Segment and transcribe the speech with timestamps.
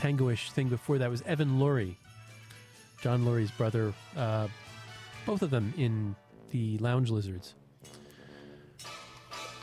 [0.00, 1.94] tangoish thing before that was Evan Lurie,
[3.02, 3.92] John Lurie's brother.
[4.16, 4.48] Uh,
[5.26, 6.16] both of them in
[6.50, 7.54] the Lounge Lizards.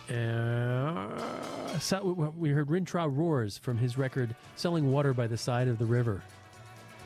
[0.09, 5.79] Uh, so we heard Rintrah Roars from his record Selling Water by the Side of
[5.79, 6.21] the River.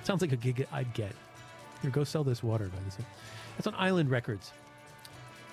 [0.04, 1.13] Sounds like a gig I'd get.
[1.82, 3.05] Here, go sell this water by the side.
[3.55, 4.52] That's on Island Records.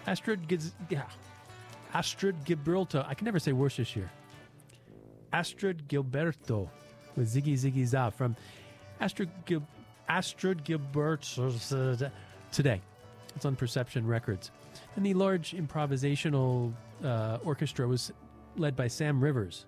[0.07, 1.05] Astrid Giz- yeah.
[1.95, 3.05] Astrid Gibraltar.
[3.09, 4.11] I can never say Worcestershire.
[5.33, 6.69] Astrid Gilberto
[7.19, 8.37] with Ziggy Ziggy Za from
[9.01, 9.67] Astrid Gil-
[10.09, 12.11] Astrid Gilberto
[12.53, 12.81] today.
[13.37, 14.51] It's on Perception Records.
[14.97, 16.73] And the large improvisational
[17.05, 18.13] uh, orchestra was
[18.57, 19.67] led by Sam Rivers.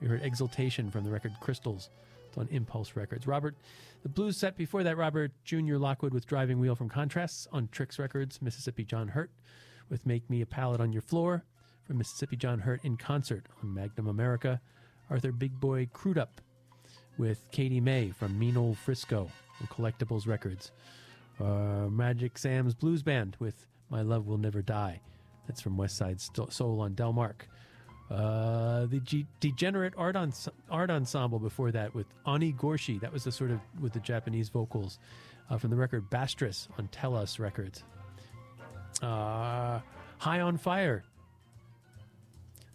[0.00, 1.90] We heard Exultation from the record Crystals.
[2.28, 3.26] It's on Impulse Records.
[3.26, 3.56] Robert,
[4.02, 5.76] the blues set before that, Robert Jr.
[5.76, 8.40] Lockwood with Driving Wheel from Contrasts on Trix Records.
[8.40, 9.30] Mississippi John Hurt
[9.88, 11.44] with Make Me a Pallet on Your Floor
[11.84, 14.60] from Mississippi John Hurt in concert on Magnum America.
[15.10, 16.40] Arthur Big Boy Crudup
[17.20, 20.72] with Katie May from Mean Old Frisco on Collectables Records.
[21.38, 24.98] Uh, Magic Sam's Blues Band with My Love Will Never Die.
[25.46, 27.42] That's from West Side Soul on Delmark.
[28.10, 30.16] Uh, the G- Degenerate Art,
[30.70, 32.98] Art Ensemble before that with Ani Gorshi.
[33.00, 34.98] That was the sort of with the Japanese vocals
[35.50, 37.84] uh, from the record Bastress on Tell Us Records.
[39.02, 39.80] Uh,
[40.18, 41.04] High on Fire.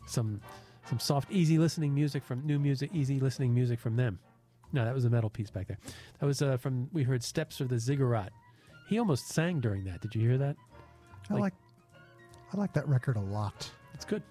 [0.06, 0.40] Some
[0.88, 4.20] some soft, easy listening music from new music, easy listening music from them.
[4.76, 5.78] No, that was a metal piece back there.
[6.20, 8.34] That was uh, from we heard Steps of the Ziggurat.
[8.90, 10.02] He almost sang during that.
[10.02, 10.58] Did you hear that?
[11.30, 11.54] I like,
[12.54, 13.72] I like that record a lot.
[13.94, 14.22] It's good.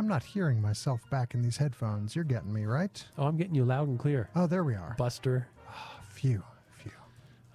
[0.00, 2.14] I'm not hearing myself back in these headphones.
[2.16, 3.02] You're getting me, right?
[3.16, 4.28] Oh, I'm getting you loud and clear.
[4.34, 4.96] Oh, there we are.
[4.98, 5.46] Buster.
[5.70, 6.42] Oh, phew,
[6.76, 6.90] phew.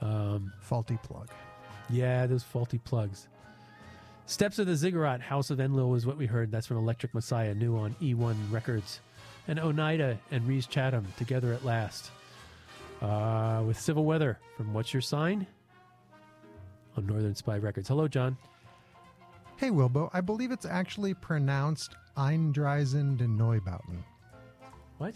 [0.02, 1.30] Um, Faulty plug.
[1.90, 3.28] Yeah, those faulty plugs.
[4.28, 6.52] Steps of the Ziggurat, House of Enlil was what we heard.
[6.52, 9.02] That's from Electric Messiah, new on E1 Records.
[9.48, 12.12] And Oneida and Rhys Chatham together at last.
[13.02, 15.46] Uh, with Civil Weather from What's Your Sign?
[16.96, 17.88] On Northern Spy Records.
[17.90, 18.38] Hello, John.
[19.58, 20.10] Hey, Wilbo.
[20.14, 24.04] I believe it's actually pronounced Eindreisen de Neubauten.
[24.98, 25.16] What?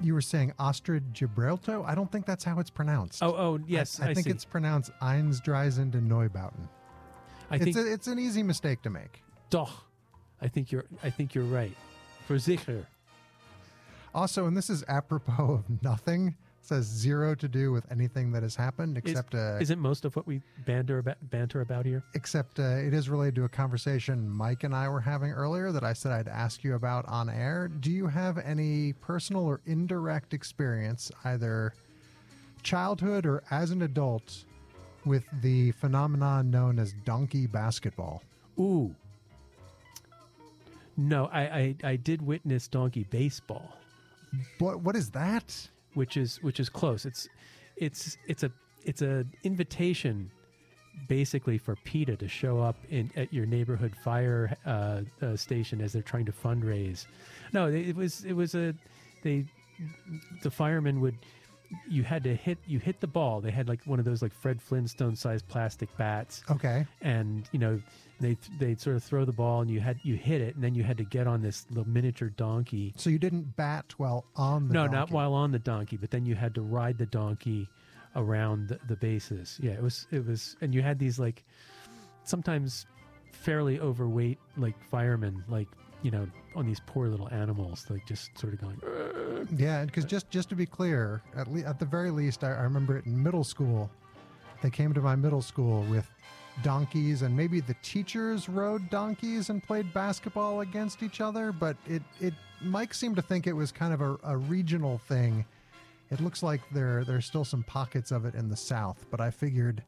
[0.00, 1.82] You were saying Astrid Gibraltar?
[1.86, 3.22] I don't think that's how it's pronounced.
[3.22, 4.00] Oh, oh, yes.
[4.00, 4.30] I, I, I think see.
[4.30, 6.68] it's pronounced Einsdreisen de Neubauten.
[7.50, 9.22] I it's, think a, it's an easy mistake to make.
[9.50, 9.84] Doch.
[10.42, 10.84] I think you're.
[11.02, 11.74] I think you're right.
[12.26, 12.84] For sicher.
[14.16, 16.34] Also, and this is apropos of nothing.
[16.62, 20.16] Says zero to do with anything that has happened, except is, uh, isn't most of
[20.16, 22.02] what we banter about banter about here?
[22.14, 25.84] Except uh, it is related to a conversation Mike and I were having earlier that
[25.84, 27.68] I said I'd ask you about on air.
[27.68, 31.72] Do you have any personal or indirect experience, either
[32.64, 34.44] childhood or as an adult,
[35.04, 38.24] with the phenomenon known as donkey basketball?
[38.58, 38.92] Ooh.
[40.96, 43.76] No, I, I, I did witness donkey baseball.
[44.58, 45.68] What what is that?
[45.94, 47.04] Which is which is close.
[47.04, 47.28] It's
[47.76, 48.50] it's it's a
[48.84, 50.30] it's a invitation
[51.08, 55.92] basically for PETA to show up in at your neighborhood fire uh, uh, station as
[55.92, 57.06] they're trying to fundraise.
[57.52, 58.74] No, it was it was a
[59.22, 59.44] they
[60.42, 61.16] the firemen would
[61.88, 63.40] you had to hit you hit the ball.
[63.40, 66.42] They had like one of those like Fred Flintstone sized plastic bats.
[66.50, 66.86] Okay.
[67.00, 67.80] And you know
[68.20, 70.74] they they'd sort of throw the ball and you had you hit it and then
[70.74, 72.94] you had to get on this little miniature donkey.
[72.96, 74.96] So you didn't bat while on the no, donkey.
[74.96, 77.68] not while on the donkey, but then you had to ride the donkey
[78.14, 79.58] around the, the bases.
[79.62, 81.44] Yeah, it was it was, and you had these like
[82.24, 82.86] sometimes
[83.32, 85.68] fairly overweight like firemen, like
[86.06, 86.24] you know,
[86.54, 88.80] on these poor little animals, like just sort of going.
[89.56, 92.62] Yeah, because just just to be clear, at le- at the very least, I, I
[92.62, 93.90] remember it in middle school.
[94.62, 96.08] They came to my middle school with
[96.62, 101.50] donkeys, and maybe the teachers rode donkeys and played basketball against each other.
[101.50, 105.44] But it it Mike seemed to think it was kind of a, a regional thing.
[106.12, 109.32] It looks like there there's still some pockets of it in the South, but I
[109.32, 109.82] figured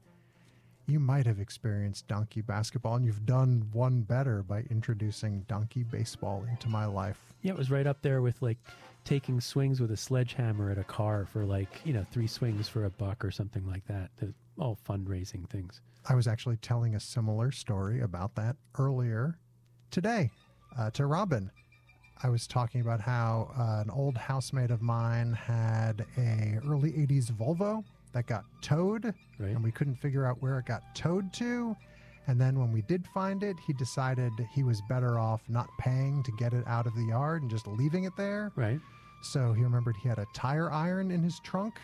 [0.89, 6.45] you might have experienced donkey basketball, and you've done one better by introducing donkey baseball
[6.51, 7.21] into my life.
[7.43, 8.59] Yeah, it was right up there with like
[9.05, 12.87] taking swings with a sledgehammer at a car for like you know three swings for
[12.87, 14.11] a buck or something like that.
[14.59, 15.83] All fundraising things.
[16.09, 19.39] I was actually telling a similar story about that earlier
[19.91, 20.31] today
[20.79, 21.51] uh, to Robin.
[22.23, 27.31] I was talking about how uh, an old housemate of mine had a early 80s
[27.31, 29.05] Volvo that got towed
[29.39, 29.51] Right.
[29.51, 31.77] and we couldn't figure out where it got towed to.
[32.27, 36.23] And then when we did find it, he decided he was better off not paying
[36.25, 38.53] to get it out of the yard and just leaving it there.
[38.57, 38.81] Right.
[39.23, 41.75] So he remembered he had a tire iron in his trunk.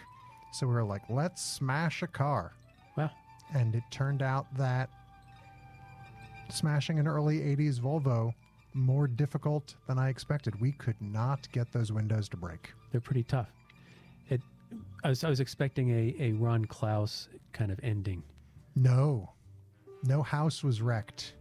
[0.52, 2.52] So we were like, let's smash a car.
[2.96, 3.10] Wow.
[3.54, 4.90] And it turned out that
[6.50, 8.32] smashing an early 80s Volvo
[8.74, 10.60] more difficult than I expected.
[10.60, 12.72] We could not get those windows to break.
[12.92, 13.48] They're pretty tough.
[15.04, 18.22] I was I was expecting a, a Ron Klaus kind of ending,
[18.74, 19.30] No,
[20.02, 21.34] no house was wrecked,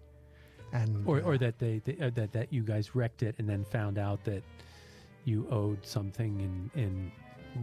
[0.74, 3.48] and or uh, or that they, they uh, that that you guys wrecked it and
[3.50, 4.44] then found out that
[5.25, 7.12] you owed something in in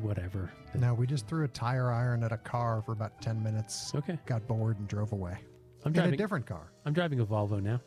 [0.00, 0.50] whatever.
[0.74, 3.92] no, we just threw a tire iron at a car for about ten minutes.
[3.94, 5.36] Okay, Got bored and drove away
[5.84, 6.14] I'm in driving.
[6.14, 6.70] a different car.
[6.86, 7.80] I'm driving a Volvo now.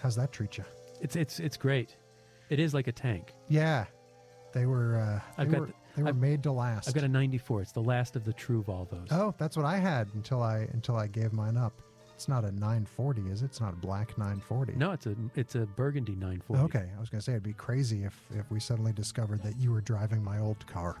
[0.00, 0.64] How's that treat you?
[1.00, 1.96] It's it's it's great.
[2.48, 3.32] It is like a tank.
[3.48, 3.86] Yeah,
[4.52, 4.98] they were.
[5.00, 6.88] Uh, I've got were, the- they were I've- made to last.
[6.88, 7.62] I've got a '94.
[7.62, 9.08] It's the last of the true Volvos.
[9.10, 11.72] Oh, that's what I had until I until I gave mine up.
[12.14, 13.46] It's not a 940, is it?
[13.46, 14.74] It's not a black 940.
[14.76, 16.62] No, it's a it's a Burgundy 940.
[16.64, 19.70] Okay, I was gonna say it'd be crazy if if we suddenly discovered that you
[19.72, 20.96] were driving my old car.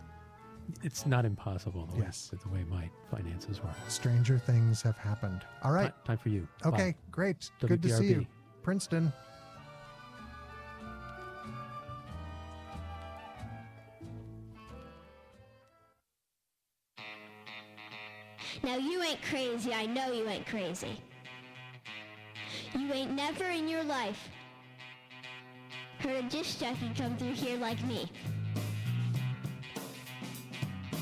[0.82, 2.32] It's not impossible the way, Yes.
[2.42, 3.76] the way my finances work.
[3.88, 5.42] Stranger things have happened.
[5.62, 5.94] All right.
[6.04, 6.48] Ti- time for you.
[6.64, 7.12] Okay, Bob.
[7.12, 7.50] great.
[7.60, 8.26] Good to see you.
[8.64, 9.12] Princeton.
[19.30, 19.72] Crazy.
[19.72, 21.00] I know you ain't crazy.
[22.74, 24.28] You ain't never in your life
[26.00, 28.10] heard a disc jockey come through here like me.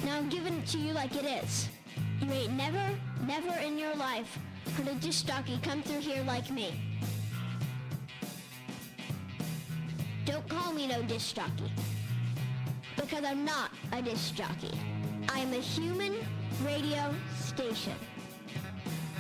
[0.05, 1.69] Now I'm giving it to you like it is.
[2.21, 2.88] You ain't never,
[3.26, 4.38] never in your life
[4.76, 6.81] heard a disc jockey come through here like me.
[10.25, 11.71] Don't call me no disc jockey.
[12.97, 14.73] Because I'm not a disc jockey.
[15.29, 16.15] I'm a human
[16.65, 17.94] radio station.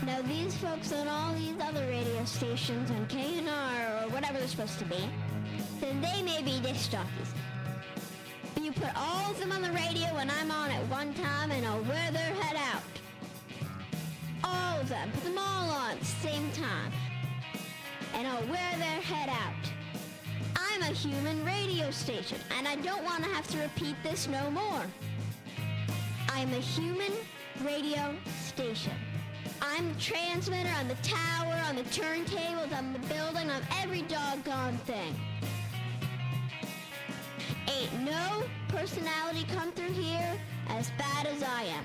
[0.06, 4.78] Now these folks on all these other radio stations on KNR or whatever they're supposed
[4.80, 5.08] to be,
[5.80, 7.32] then they may be disc jockeys.
[8.60, 11.64] You put all of them on the radio and I'm on at one time and
[11.64, 12.82] I'll wear their head out.
[14.44, 15.10] All of them.
[15.12, 16.92] Put them all on at the same time.
[18.14, 19.72] And I'll wear their head out.
[20.54, 24.50] I'm a human radio station and I don't want to have to repeat this no
[24.50, 24.82] more.
[26.28, 27.12] I'm a human
[27.62, 28.92] radio station.
[29.66, 34.76] I'm the transmitter, I'm the tower, I'm the turntables, I'm the building, I'm every doggone
[34.78, 35.14] thing.
[37.68, 40.38] Ain't no personality come through here
[40.68, 41.84] as bad as I am.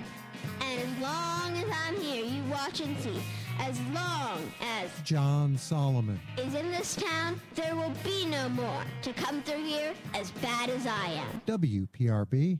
[0.61, 3.21] And as long as I'm here, you watch and see.
[3.59, 6.19] As long as John Solomon.
[6.37, 10.69] is in this town, there will be no more to come through here as bad
[10.69, 11.41] as I am.
[11.47, 12.59] WPRB,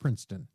[0.00, 0.46] Princeton.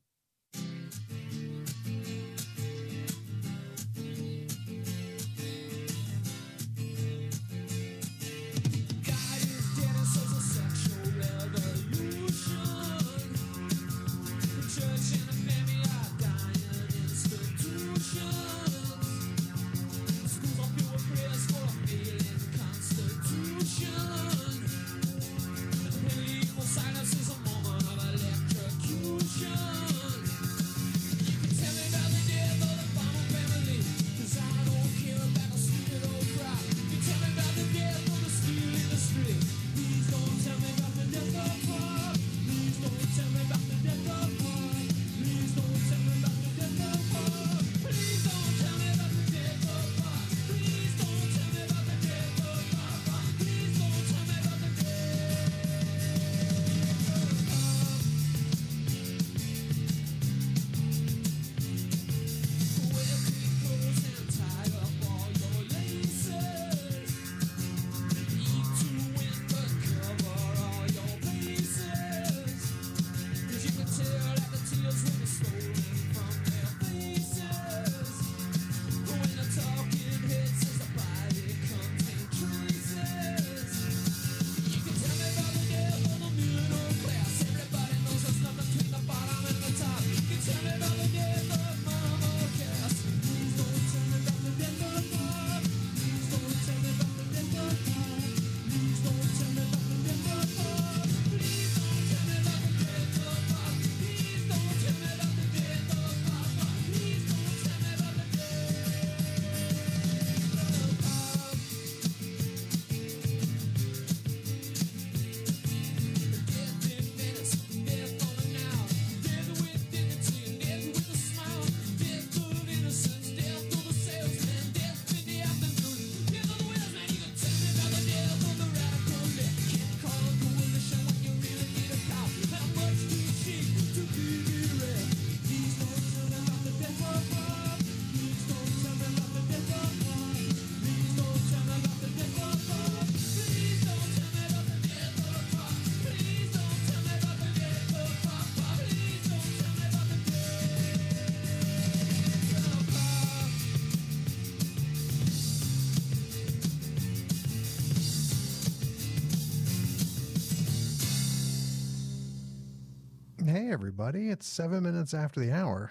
[164.06, 164.30] Everybody.
[164.30, 165.90] It's seven minutes after the hour.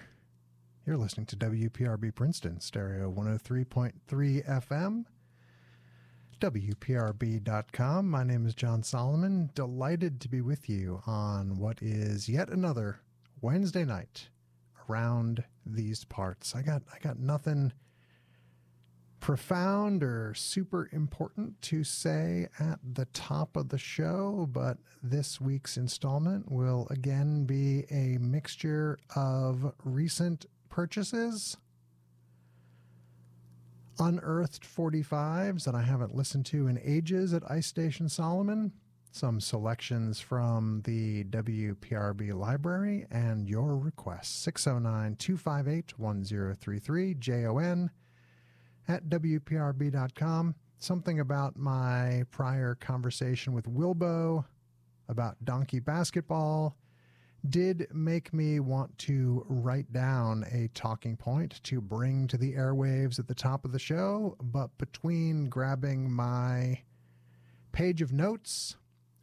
[0.86, 5.04] You're listening to WPRB Princeton, stereo 103.3 FM,
[6.40, 8.08] WPRB.com.
[8.08, 9.50] My name is John Solomon.
[9.56, 13.00] Delighted to be with you on what is yet another
[13.40, 14.28] Wednesday night
[14.88, 16.54] around these parts.
[16.54, 17.72] I got I got nothing
[19.24, 25.78] profound or super important to say at the top of the show, but this week's
[25.78, 31.56] installment will again be a mixture of recent purchases,
[33.98, 38.74] unearthed 45s that I haven't listened to in ages at Ice Station Solomon,
[39.10, 47.90] some selections from the WPRB library, and your requests 609 258 1033 JON
[48.88, 50.54] at WPRB.com.
[50.78, 54.44] Something about my prior conversation with Wilbo
[55.08, 56.76] about donkey basketball
[57.48, 63.18] did make me want to write down a talking point to bring to the airwaves
[63.18, 64.36] at the top of the show.
[64.40, 66.80] But between grabbing my
[67.72, 68.76] page of notes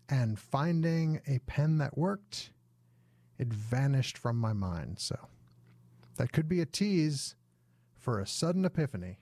[0.09, 2.51] and finding a pen that worked,
[3.39, 4.99] it vanished from my mind.
[4.99, 5.17] So
[6.17, 7.35] that could be a tease
[7.97, 9.17] for a sudden epiphany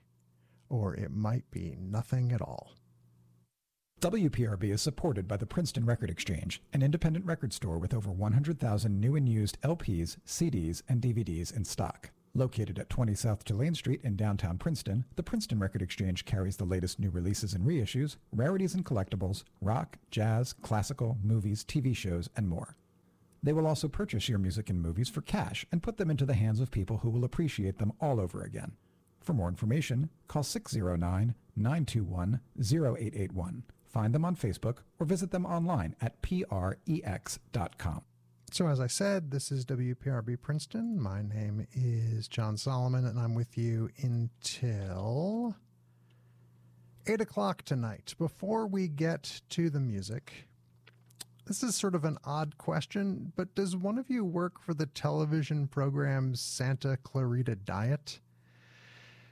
[0.69, 2.73] or it might be nothing at all.
[4.01, 8.97] WPRB is supported by the Princeton Record Exchange, an independent record store with over 100,000
[8.97, 12.11] new and used LPs, CDs, and DVDs in stock.
[12.33, 16.63] Located at 20 South Tulane Street in downtown Princeton, the Princeton Record Exchange carries the
[16.63, 22.47] latest new releases and reissues, rarities and collectibles, rock, jazz, classical, movies, TV shows, and
[22.47, 22.77] more.
[23.43, 26.35] They will also purchase your music and movies for cash and put them into the
[26.35, 28.73] hands of people who will appreciate them all over again.
[29.29, 33.63] For more information, call 609 921 0881.
[33.85, 38.01] Find them on Facebook or visit them online at prex.com.
[38.51, 40.99] So, as I said, this is WPRB Princeton.
[40.99, 45.55] My name is John Solomon, and I'm with you until
[47.05, 48.15] 8 o'clock tonight.
[48.17, 50.47] Before we get to the music,
[51.45, 54.87] this is sort of an odd question, but does one of you work for the
[54.87, 58.21] television program Santa Clarita Diet?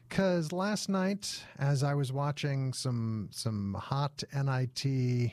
[0.07, 5.31] Because last night, as I was watching some some hot NIT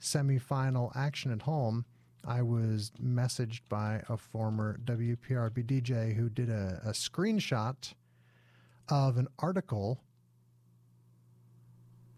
[0.00, 1.84] semifinal action at home,
[2.24, 7.94] I was messaged by a former WPRB DJ who did a, a screenshot
[8.88, 10.00] of an article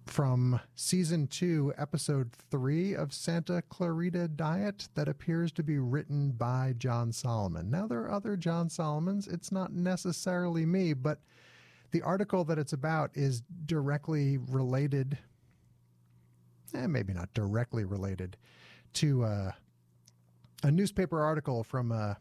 [0.07, 6.75] from season two, episode three of Santa Clarita Diet that appears to be written by
[6.77, 7.71] John Solomon.
[7.71, 9.27] Now, there are other John Solomons.
[9.27, 11.21] It's not necessarily me, but
[11.95, 15.17] the article that it's about is directly related,
[16.75, 18.37] eh, maybe not directly related,
[18.95, 19.53] to uh,
[20.65, 22.19] a newspaper article from a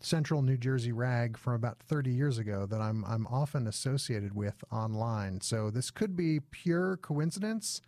[0.00, 4.62] central New Jersey rag from about 30 years ago that I'm, I'm often associated with
[4.70, 5.40] online.
[5.40, 7.82] So this could be pure coincidence,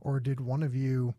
[0.00, 1.14] or did one of you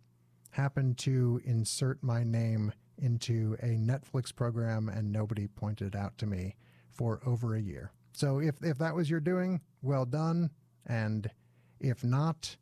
[0.51, 6.25] happen to insert my name into a Netflix program and nobody pointed it out to
[6.25, 6.57] me
[6.91, 7.93] for over a year?
[8.13, 10.49] So if if that was your doing, well done.
[10.85, 11.29] And
[11.79, 12.57] if not,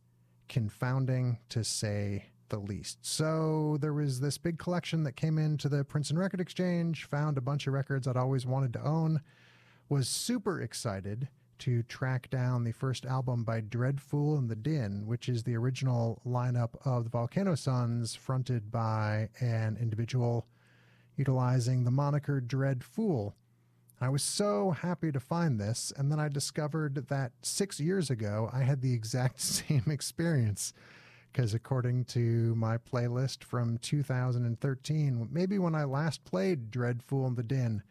[0.47, 2.99] confounding to say the least.
[3.01, 7.41] So there was this big collection that came into the Princeton Record Exchange, found a
[7.41, 9.21] bunch of records I'd always wanted to own,
[9.89, 11.27] was super excited
[11.59, 15.55] to track down the first album by Dredd Foole and the Din, which is the
[15.55, 20.47] original lineup of the Volcano Suns, fronted by an individual
[21.15, 23.35] utilizing the moniker Dredd Foole.
[23.99, 28.49] I was so happy to find this, and then I discovered that six years ago
[28.53, 30.73] I had the exact same experience.
[31.31, 37.35] Because according to my playlist from 2013, maybe when I last played Dredd Foole and
[37.35, 37.83] the Din,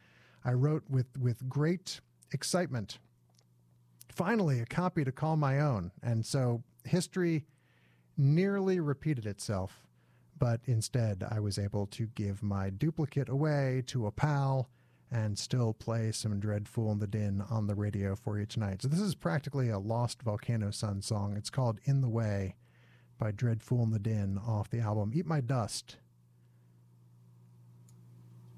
[0.44, 2.00] I wrote with, with great
[2.32, 2.98] excitement,
[4.08, 5.92] finally a copy to call my own.
[6.02, 7.44] And so history
[8.16, 9.86] nearly repeated itself,
[10.38, 14.70] but instead I was able to give my duplicate away to a pal
[15.16, 18.82] and still play some Dredd Foole in the Din on the radio for you tonight.
[18.82, 21.38] So this is practically a lost Volcano Sun song.
[21.38, 22.54] It's called In the Way
[23.18, 25.96] by Dredd Foole in the Din off the album Eat My Dust.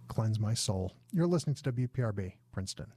[0.08, 0.96] Cleanse My Soul.
[1.12, 2.92] You're listening to WPRB, Princeton.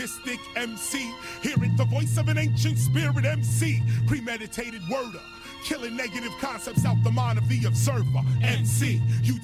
[0.00, 1.12] mystic MC.
[1.42, 3.82] Hearing the voice of an ancient spirit MC.
[4.06, 5.18] Premeditated worder.
[5.18, 8.22] Uh, killing negative concepts out the mind of the observer.
[8.42, 9.38] MC, you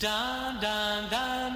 [0.00, 1.47] Dun dun dun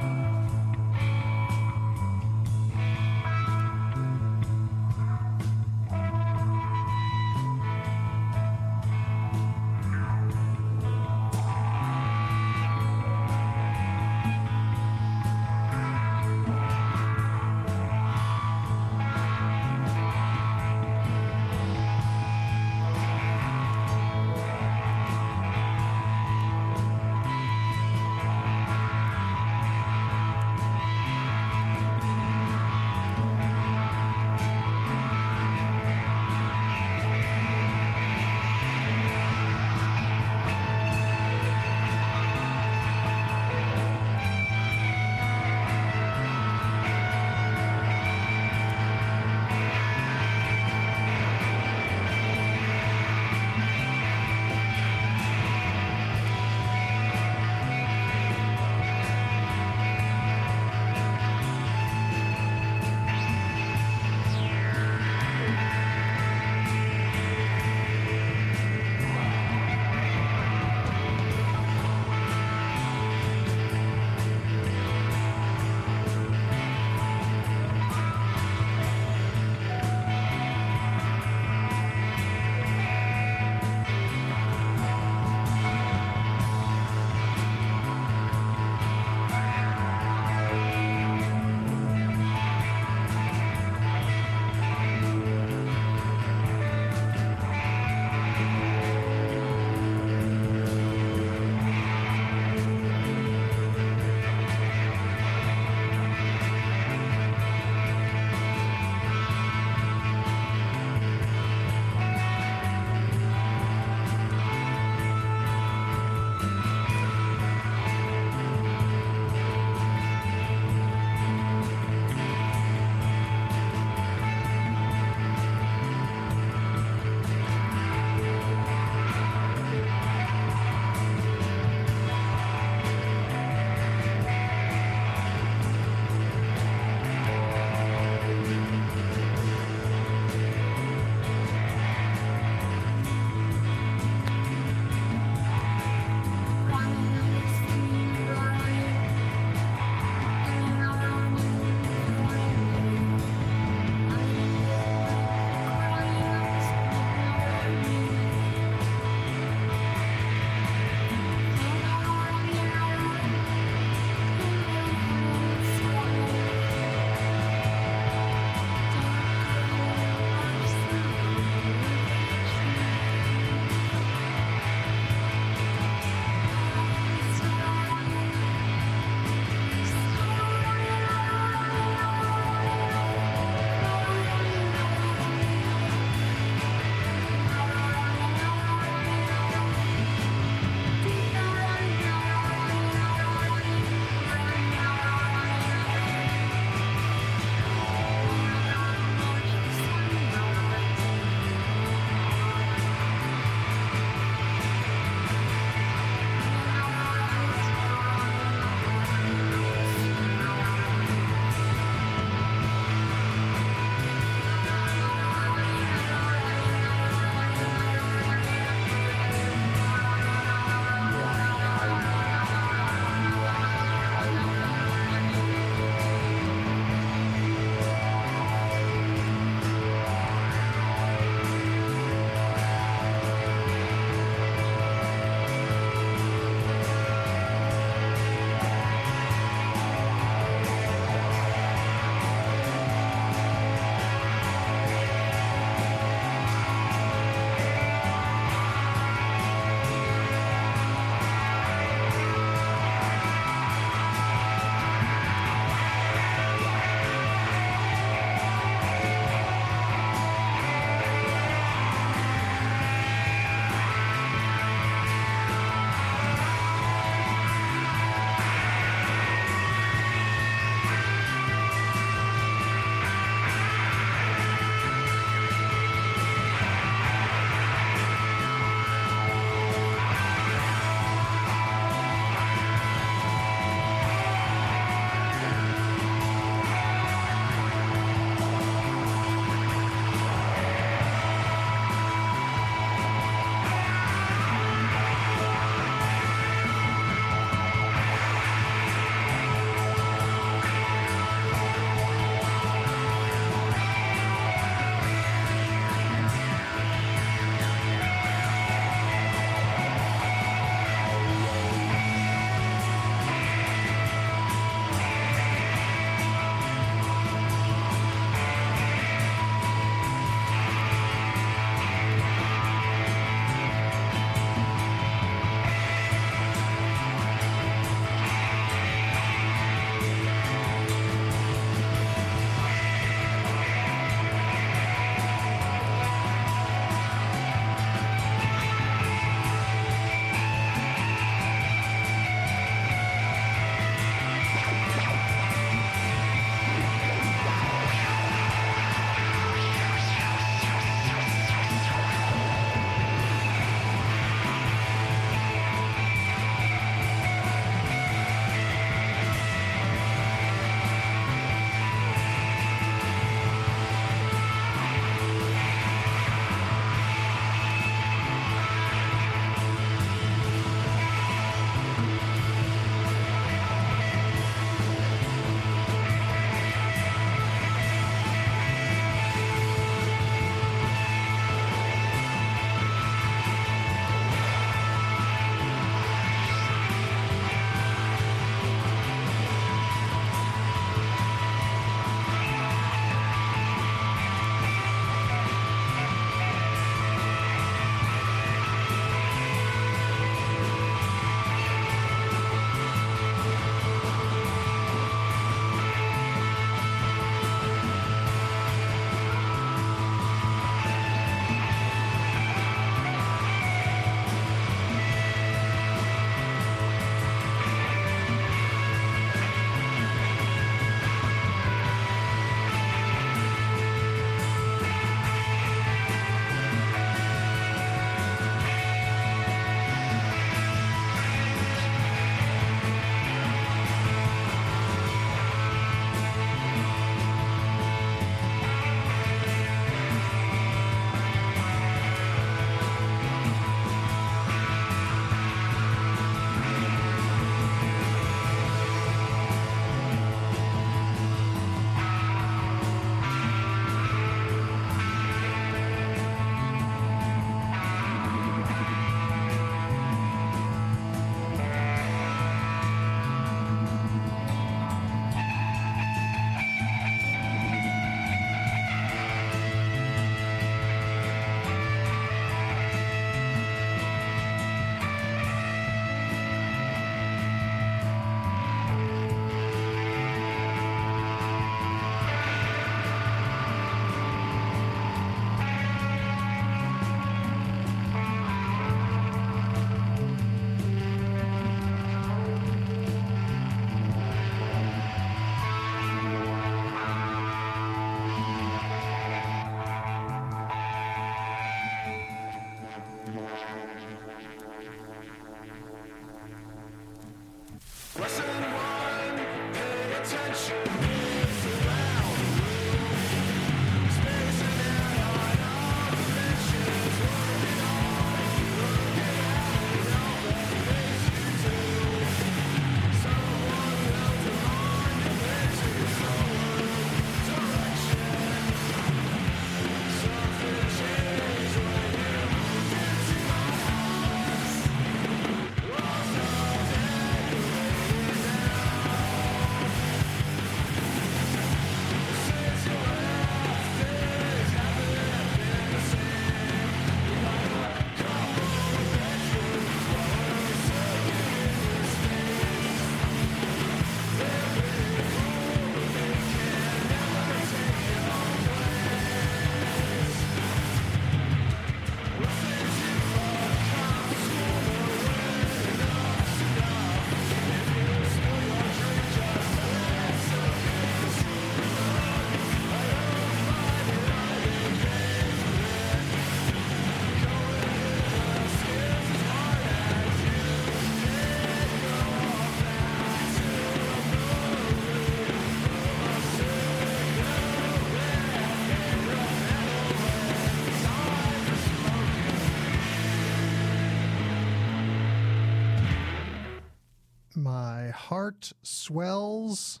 [599.08, 600.00] swells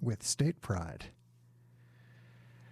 [0.00, 1.04] with state pride.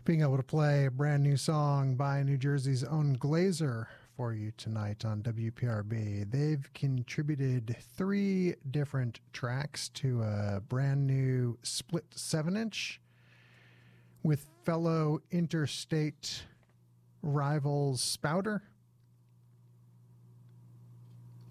[0.05, 4.51] Being able to play a brand new song by New Jersey's own Glazer for you
[4.57, 6.29] tonight on WPRB.
[6.29, 13.01] They've contributed three different tracks to a brand new split seven inch
[14.25, 16.43] with fellow interstate
[17.23, 18.65] rivals Spouter.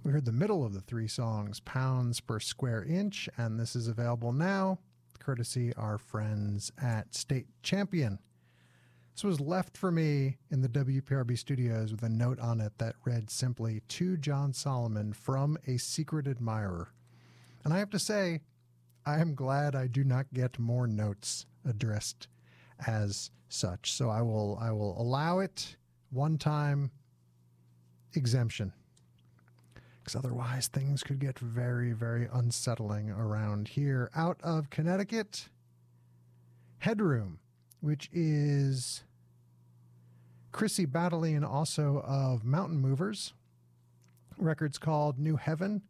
[0.04, 3.88] We heard the middle of the three songs, Pounds Per Square Inch, and this is
[3.88, 4.80] available now,
[5.20, 8.18] courtesy our friends at State Champion.
[9.14, 12.96] This was left for me in the WPRB studios with a note on it that
[13.06, 16.90] read simply, To Jon Solomon from a secret admirer.
[17.64, 18.42] And I have to say,
[19.06, 22.28] I am glad I do not get more notes addressed
[22.88, 23.92] as such.
[23.92, 25.76] So I will I will allow it
[26.10, 26.90] one time
[28.16, 28.74] exemption
[30.12, 34.10] because otherwise things could get very, very unsettling around here.
[34.16, 35.48] Out of Connecticut,
[36.80, 37.40] Headroom,
[37.80, 39.04] which is
[40.52, 43.34] Kryssi Battalene, also of Mountain Movers.
[44.38, 45.82] Record's called New Heaven,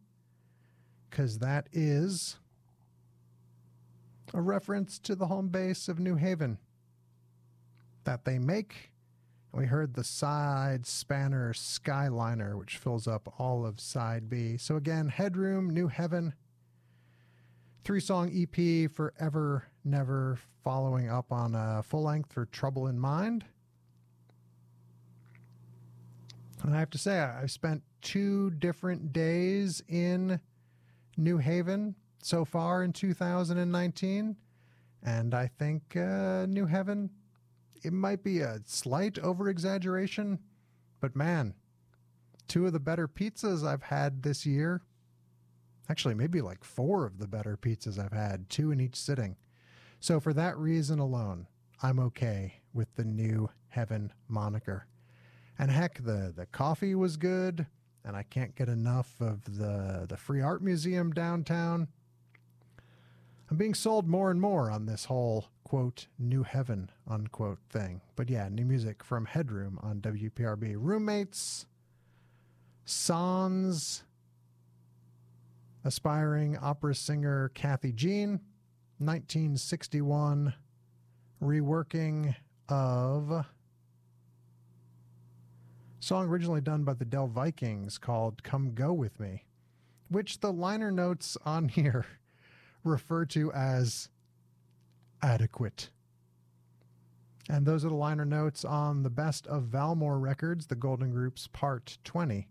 [1.10, 2.38] because that is
[4.34, 6.58] a reference to the home base of New Haven
[8.04, 8.91] that they make
[9.54, 14.58] we heard the side spanner Skyliner, which fills up all of side B.
[14.58, 16.34] So again, Headroom, New Heaven,
[17.84, 23.44] three song EP, Forever Never, following up on a full length for Trouble in Mind.
[26.64, 30.40] And I have to say, I've spent two different days in
[31.18, 34.36] New Haven so far in 2019.
[35.04, 37.10] And I think uh, New Haven
[37.84, 40.40] it might be a slight over exaggeration,
[41.00, 41.56] but man,
[42.48, 44.82] two of the better pizzas I've had this year.
[45.90, 49.36] Actually, maybe like four of the better pizzas I've had, two in each sitting.
[50.00, 51.48] So, for that reason alone,
[51.84, 54.88] I'm okay with the new Heaven moniker.
[55.58, 57.68] And heck, the, the coffee was good,
[58.04, 61.88] and I can't get enough of the, the Free Art Museum downtown.
[63.52, 68.00] I'm being sold more and more on this whole quote new heaven unquote thing.
[68.16, 70.76] But yeah, new music from Headroom on WPRB.
[70.78, 71.66] Roommates,
[72.86, 74.04] Sans,
[75.84, 78.40] aspiring opera singer Cathy Jean,
[79.00, 80.54] 1961
[81.44, 82.34] reworking
[82.70, 83.46] of
[86.00, 89.44] song originally done by the Del Vikings called Come Go With Me,
[90.08, 92.06] which the liner notes on here
[92.84, 94.10] refer to as
[95.22, 95.90] adequate.
[97.50, 101.48] And those are the liner notes on the best of Valmor records, the Golden Groups
[101.52, 102.48] Part 20,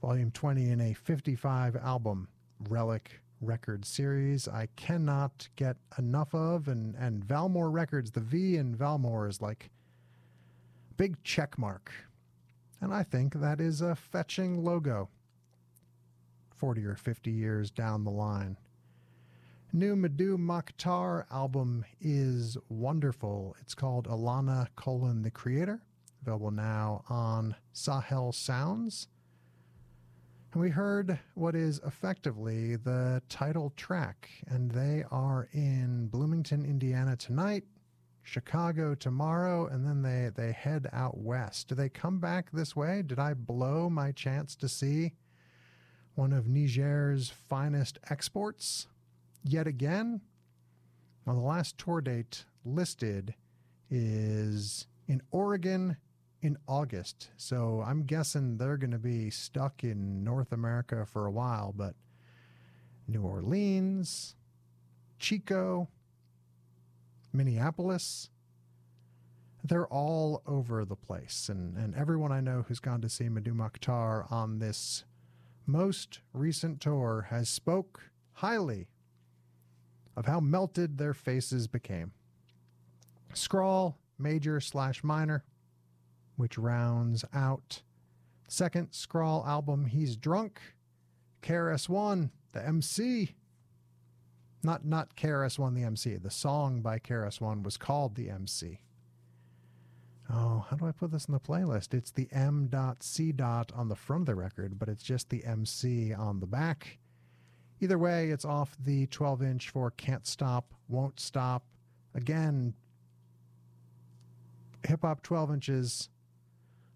[0.00, 2.28] Volume 20 in a 55 album
[2.68, 4.46] relic record series.
[4.46, 9.70] I cannot get enough of, and, and Valmor Records, the V in Valmor is like
[10.96, 11.92] big check mark.
[12.80, 15.08] And I think that is a fetching logo
[16.56, 18.56] 40 or 50 years down the line.
[19.72, 23.56] New Mdou Moctar album is wonderful.
[23.60, 25.82] It's called Ilana colon the Creator,
[26.22, 29.08] available now on Sahel Sounds.
[30.52, 37.16] And we heard what is effectively the title track, and they are in Bloomington, Indiana
[37.16, 37.64] tonight,
[38.22, 41.68] Chicago tomorrow, and then they, they head out west.
[41.68, 43.02] Do they come back this way?
[43.02, 45.12] Did I blow my chance to see
[46.14, 48.86] one of Niger's finest exports
[49.48, 50.20] yet again?
[51.24, 53.34] Well, the last tour date listed
[53.90, 55.96] is in Oregon
[56.42, 57.30] in August.
[57.36, 61.94] So I'm guessing they're going to be stuck in North America for a while, but
[63.08, 64.36] New Orleans,
[65.18, 65.88] Chico,
[67.32, 68.30] Minneapolis,
[69.64, 71.48] they're all over the place.
[71.48, 75.04] And, and everyone I know who's gone to see Mdou Moctar on this
[75.66, 78.86] most recent tour has spoke highly
[80.16, 82.12] of how melted their faces became.
[83.34, 85.44] Scrawl, major slash minor,
[86.36, 87.82] which rounds out
[88.48, 90.60] second Scrawl album, He's Drunk,
[91.42, 93.34] KRS-One, the MC.
[94.62, 96.16] Not not KRS-One, the MC.
[96.16, 98.80] The song by KRS-One was called the MC.
[100.28, 101.94] Oh, how do I put this in the playlist?
[101.94, 105.30] It's the M dot C dot on the front of the record, but it's just
[105.30, 106.98] the MC on the back.
[107.80, 111.64] Either way, it's off the 12 inch for Can't Stop, Won't Stop.
[112.14, 112.74] Again,
[114.86, 116.08] hip hop 12 inches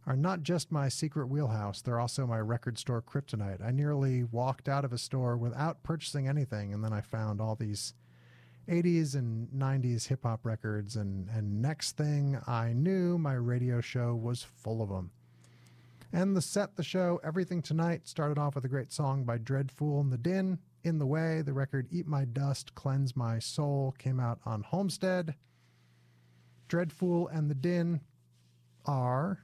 [0.06, 3.62] are not just my secret wheelhouse, they're also my record store kryptonite.
[3.62, 7.54] I nearly walked out of a store without purchasing anything, and then I found all
[7.54, 7.94] these
[8.68, 14.14] 80s and 90s hip hop records, and, and next thing I knew, my radio show
[14.14, 15.10] was full of them.
[16.12, 19.70] And the set, the show, everything tonight started off with a great song by Dredd
[19.70, 20.58] Foole and the Din.
[20.82, 25.34] In the Way, the record Eat My Dust, Cleanse My Soul came out on Homestead.
[26.68, 28.00] Dredd Foole and the Din
[28.86, 29.40] are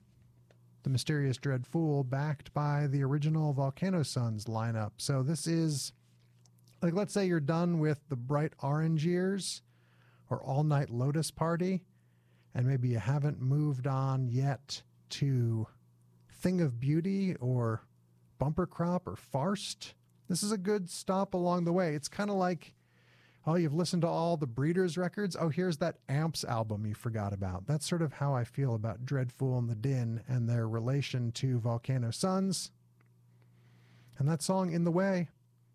[0.82, 4.92] the mysterious Dredd Foole, backed by the original Volcano Suns lineup.
[4.96, 5.92] So this is
[6.82, 9.62] like let's say you're done with the bright orange years
[10.30, 11.82] or all night lotus party
[12.54, 15.66] and maybe you haven't moved on yet to
[16.32, 17.82] thing of beauty or
[18.38, 19.94] bumper crop or farced
[20.28, 22.74] this is a good stop along the way it's kind of like
[23.46, 27.32] oh you've listened to all the breeders records oh here's that amps album you forgot
[27.32, 30.68] about that's sort of how i feel about Dredd Foole and the din and their
[30.68, 32.70] relation to volcano suns
[34.18, 35.28] and that song in the way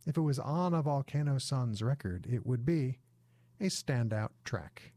[0.06, 2.98] if it was on a Volcano Suns record, it would be
[3.60, 4.94] a standout track.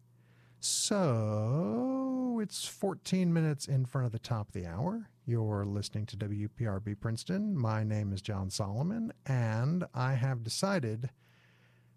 [0.60, 5.10] So it's 14 minutes in front of the top of the hour.
[5.26, 7.56] You're listening to WPRB Princeton.
[7.56, 11.08] My name is Jon Solomon, and I have decided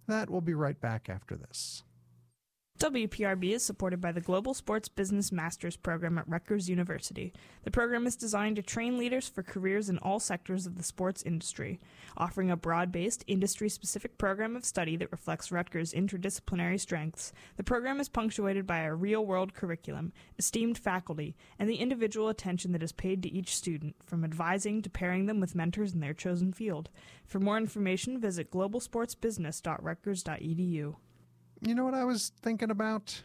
[0.07, 1.83] that we'll be right back after this.
[2.77, 7.33] WPRB is supported by the Global Sports Business Masters program at Rutgers University.
[7.63, 11.23] The program is designed to train leaders for careers in all sectors of the sports
[11.23, 11.79] industry,
[12.17, 17.33] offering a broad based, industry specific program of study that reflects Rutgers' interdisciplinary strengths.
[17.55, 22.73] The program is punctuated by a real world curriculum, esteemed faculty, and the individual attention
[22.73, 26.13] that is paid to each student, from advising to pairing them with mentors in their
[26.13, 26.91] chosen field.
[27.25, 30.95] For more information, visit globalsportsbusiness.rutgers.edu.
[31.61, 33.23] You know what I was thinking about?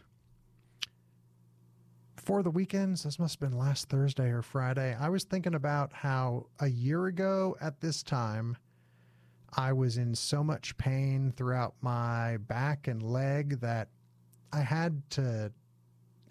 [2.15, 4.95] For the weekends, this must have been last Thursday or Friday.
[4.99, 8.57] I was thinking about how a year ago at this time,
[9.55, 13.89] I was in so much pain throughout my back and leg that
[14.51, 15.51] I had to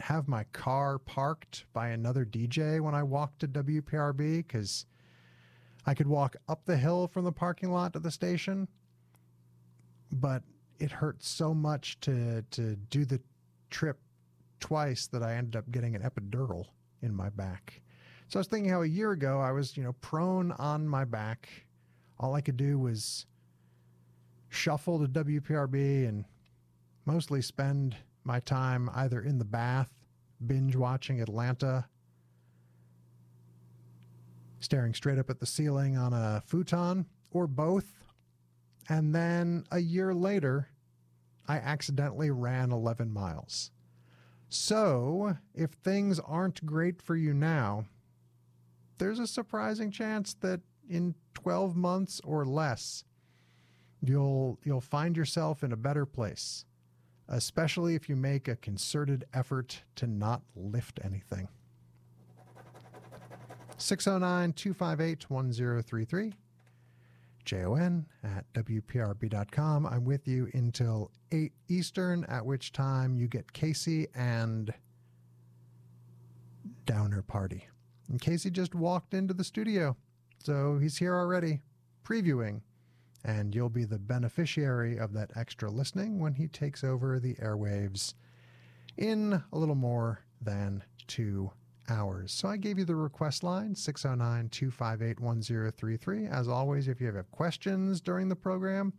[0.01, 4.87] have my car parked by another DJ when I walked to WPRB because
[5.87, 8.67] I could walk up the hill from the parking lot to the station,
[10.11, 10.43] but
[10.83, 13.21] it hurt so much to to do the
[13.71, 14.01] trip
[14.59, 16.67] twice that I ended up getting an epidural
[17.03, 17.81] in my back.
[18.29, 21.05] So I was thinking how a year ago I was, you know, prone on my
[21.05, 21.49] back.
[22.19, 23.27] All I could do was
[24.49, 26.25] shuffle to WPRB and
[27.05, 29.93] mostly spend my time either in the bath,
[30.45, 31.87] binge watching Atlanta,
[34.61, 37.87] staring straight up at the ceiling on a futon, or both.
[38.89, 40.69] And then a year later,
[41.49, 43.71] I accidentally ran 11 miles.
[44.49, 47.87] So, if things aren't great for you now,
[48.99, 53.05] there's a surprising chance that in 12 months or less,
[54.03, 56.65] you'll you'll find yourself in a better place,
[57.29, 61.49] especially if you make a concerted effort to not lift anything.
[63.79, 66.35] 609 258 1033.
[67.45, 69.87] J-O-N at WPRB.com.
[69.87, 74.73] I'm with you until 8 Eastern, at which time you get Casey and
[76.87, 77.67] Downer Party.
[78.09, 79.97] And Casey just walked into the studio,
[80.43, 81.61] so he's here already.
[82.05, 82.61] previewing,
[83.25, 88.15] and you'll be the beneficiary of that extra listening when he takes over the airwaves
[88.97, 91.51] in a little more than two
[91.89, 92.33] hours.
[92.33, 96.27] So I gave you the request line, 609 258 1033.
[96.27, 98.93] As always, if you have questions during the program,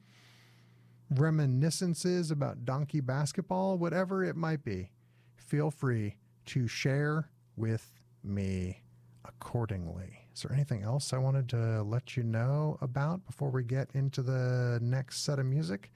[1.12, 4.92] reminiscences about donkey basketball, whatever it might be,
[5.36, 8.82] feel free to share with me
[9.26, 10.28] accordingly.
[10.34, 14.22] Is there anything else I wanted to let you know about before we get into
[14.22, 15.92] the next set of music?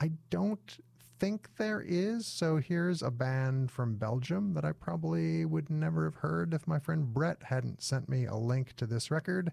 [0.00, 0.78] I don't
[1.18, 2.26] think there is.
[2.26, 6.78] So here's a band from Belgium that I probably would never have heard if my
[6.78, 9.52] friend Brett hadn't sent me a link to this record.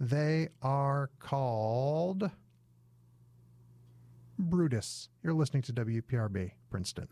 [0.00, 2.30] They are called
[4.38, 5.08] Brutus.
[5.22, 7.08] You're listening to WPRB Princeton.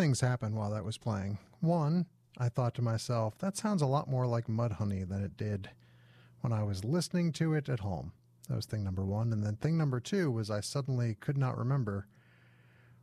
[0.00, 1.36] Things happened while that was playing.
[1.60, 2.06] One,
[2.38, 5.68] I thought to myself, that sounds a lot more like Mudhoney than it did
[6.40, 8.12] when I was listening to it at home.
[8.48, 9.30] That was thing number one.
[9.30, 12.06] And then thing number two was I suddenly could not remember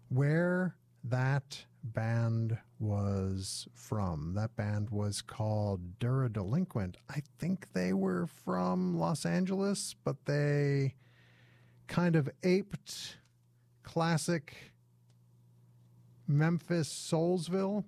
[0.09, 4.33] where that band was from.
[4.33, 6.97] That band was called Dura Delinquent.
[7.11, 10.95] I think they were from Los Angeles, but they
[11.85, 13.17] kind of aped
[13.83, 14.73] classic
[16.27, 17.85] Memphis Soulsville.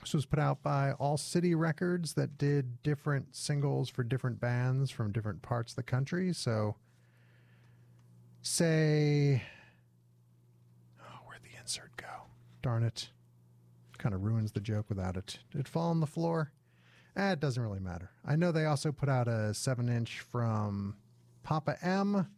[0.00, 4.90] This was put out by All City Records that did different singles for different bands
[4.90, 6.32] from different parts of the country.
[6.34, 6.76] So,
[8.42, 9.42] say,
[11.00, 12.26] oh, where'd the insert go?
[12.60, 13.08] Darn it.
[13.96, 15.38] Kind of ruins the joke without it.
[15.50, 16.52] Did it fall on the floor?
[17.16, 18.10] Eh, it doesn't really matter.
[18.26, 20.96] I know they also put out a 7 inch from
[21.42, 22.28] Papa M.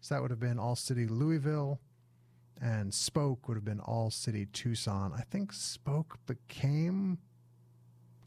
[0.00, 1.80] So that would have been All City Louisville
[2.60, 5.12] and Spoke would have been All City Tucson.
[5.16, 7.18] I think Spoke became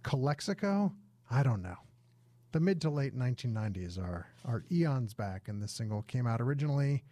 [0.04, 0.94] Calexico.
[1.30, 1.78] I don't know.
[2.52, 7.04] The mid to late 1990s are are eons back, and this single came out originally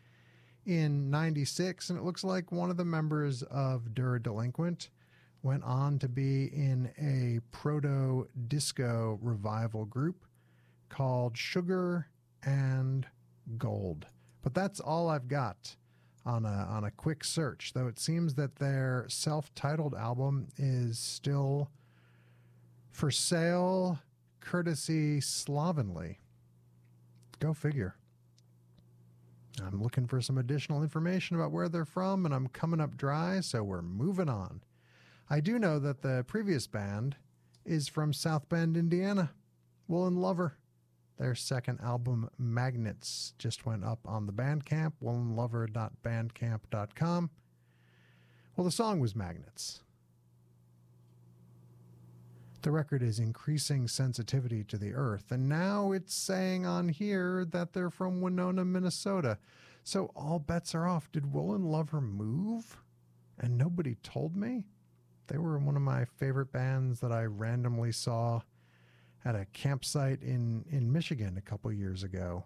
[0.65, 4.89] in 96 and it looks like one of the members of Dura Delinquent
[5.41, 10.25] went on to be in a proto disco revival group
[10.89, 12.07] called Sugar
[12.43, 13.07] and
[13.57, 14.05] Gold.
[14.41, 15.75] But that's all I've got
[16.29, 17.73] on a on a quick search.
[17.73, 21.69] Though it seems that their self-titled album is still
[22.91, 23.99] for sale,
[24.39, 26.19] courtesy Slovenly.
[27.39, 27.95] Go figure.
[29.65, 33.41] I'm looking for some additional information about where they're from, and I'm coming up dry,
[33.41, 34.61] so we're moving on.
[35.29, 37.17] I do know that the previous band
[37.65, 39.31] is from South Bend, Indiana.
[39.87, 40.55] Woolen Lover.
[41.19, 47.29] Their second album, Magnets, just went up on the Bandcamp, woolenlover.bandcamp.com.
[48.55, 49.81] Well, the song was Magnets.
[52.61, 57.73] The record is increasing sensitivity to the earth, and now it's saying on here that
[57.73, 59.37] they're from Winona, Minnesota.
[59.83, 61.11] So all bets are off.
[61.11, 62.77] Did Woolen Lover move?
[63.37, 64.67] And nobody told me?
[65.27, 68.41] They were one of my favorite bands that I randomly saw
[69.25, 72.45] at a campsite in, in Michigan a couple years ago.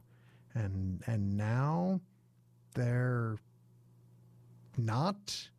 [0.55, 1.99] And and now
[2.75, 3.37] they're
[4.77, 5.49] not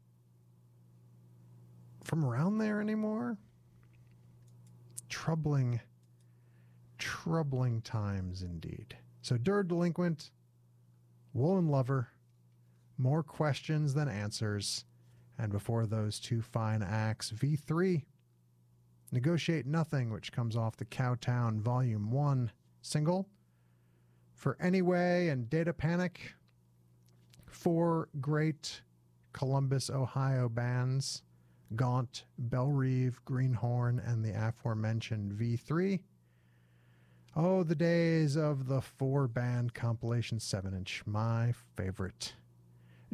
[2.05, 3.37] from around there anymore
[5.15, 5.81] troubling,
[6.99, 8.97] troubling times indeed.
[9.23, 10.33] So, Dura Delinquent,
[11.33, 12.09] Woolen Lover,
[12.99, 14.85] more questions than answers.
[15.39, 18.03] And before those two fine acts, V3,
[19.15, 22.51] Negotiate Nothing, which comes off the Cowtown Volume 1
[22.83, 23.29] single.
[24.35, 26.35] For Anyway and Data Panic,
[27.47, 28.83] four great
[29.33, 31.23] Columbus, Ohio bands
[31.77, 36.01] Gaunt, Bellreeve, Greenhorn, and the aforementioned V3.
[37.37, 42.35] Oh, the days of the four band compilation 7 inch, my favorite.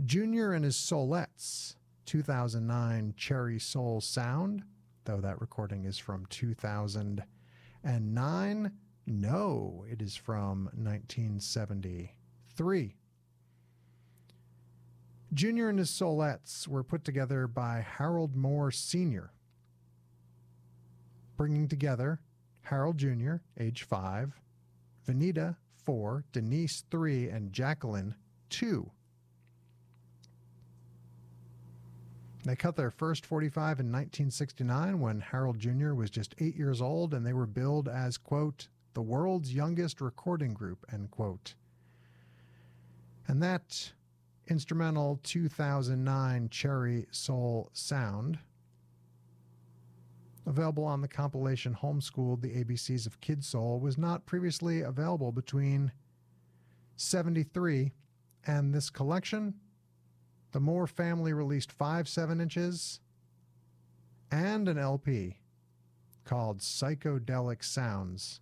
[0.03, 4.65] Junior and his Soulettes, 2009 Cherry Soul Sound,
[5.05, 8.73] though that recording is from 2009.
[9.07, 12.97] No, it is from 1973.
[15.33, 19.33] Junior and his Soulettes were put together by Harold Moore Sr.,
[21.37, 22.21] bringing together
[22.63, 24.33] Harold Jr., age 5,
[25.09, 25.55] Vanita,
[25.85, 28.17] 4, Denise, 3, and Jacqueline,
[28.51, 28.91] 2.
[32.45, 35.93] They cut their first 45 in 1969 when Harold Jr.
[35.93, 40.55] was just 8 years old and they were billed as, quote, the world's youngest recording
[40.55, 41.55] group, end quote.
[43.29, 43.93] And that
[44.49, 48.39] instrumental 2009 Cherry Soul Sound.
[50.47, 55.93] Available on the compilation Homeschooled The ABCs of Kid Soul was not previously available between
[56.97, 57.93] 73
[58.47, 59.55] and this collection.
[60.53, 63.01] The Moore family released five 7 inches
[64.31, 65.39] and an LP
[66.25, 68.41] called Psychedelic Sounds.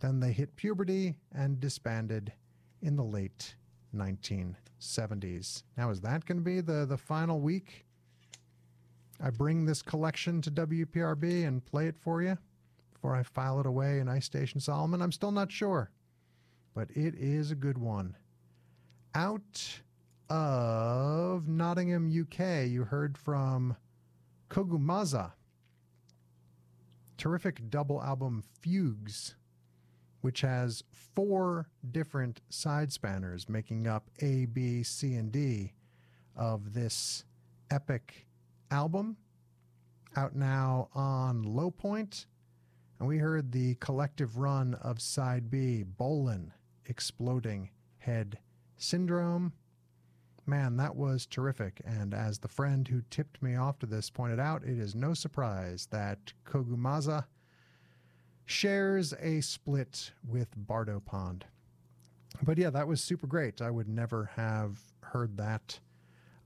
[0.00, 2.32] Then they hit puberty and disbanded
[2.82, 3.54] in the late
[3.94, 5.62] 1970s.
[5.76, 7.84] Now, is that going to be the, the final week?
[9.20, 12.36] I bring this collection to WPRB and play it for you
[12.92, 15.00] before I file it away in Ice Station Solomon?
[15.00, 15.90] I'm still not sure,
[16.74, 18.16] but it is a good one.
[19.14, 19.80] Out
[20.28, 23.76] of Nottingham, UK, you heard from
[24.50, 25.32] Kogumaza.
[27.16, 29.34] Terrific double album Fugues
[30.24, 30.82] which has
[31.14, 35.74] four different side spanners making up A, B, C, and D
[36.34, 37.26] of this
[37.70, 38.26] epic
[38.70, 39.18] album,
[40.16, 42.24] out now on Low Point.
[42.98, 46.52] And we heard the collective run of side B, Bolin,
[46.86, 47.68] Exploding
[47.98, 48.38] Head
[48.78, 49.52] Syndrome.
[50.46, 51.80] Man, that was terrific.
[51.84, 55.14] And as the friend who tipped me off to this pointed out, it is no
[55.14, 57.24] surprise that Kogumaza
[58.44, 61.46] shares a split with Bardo Pond.
[62.42, 63.62] But yeah, that was super great.
[63.62, 65.78] I would never have heard that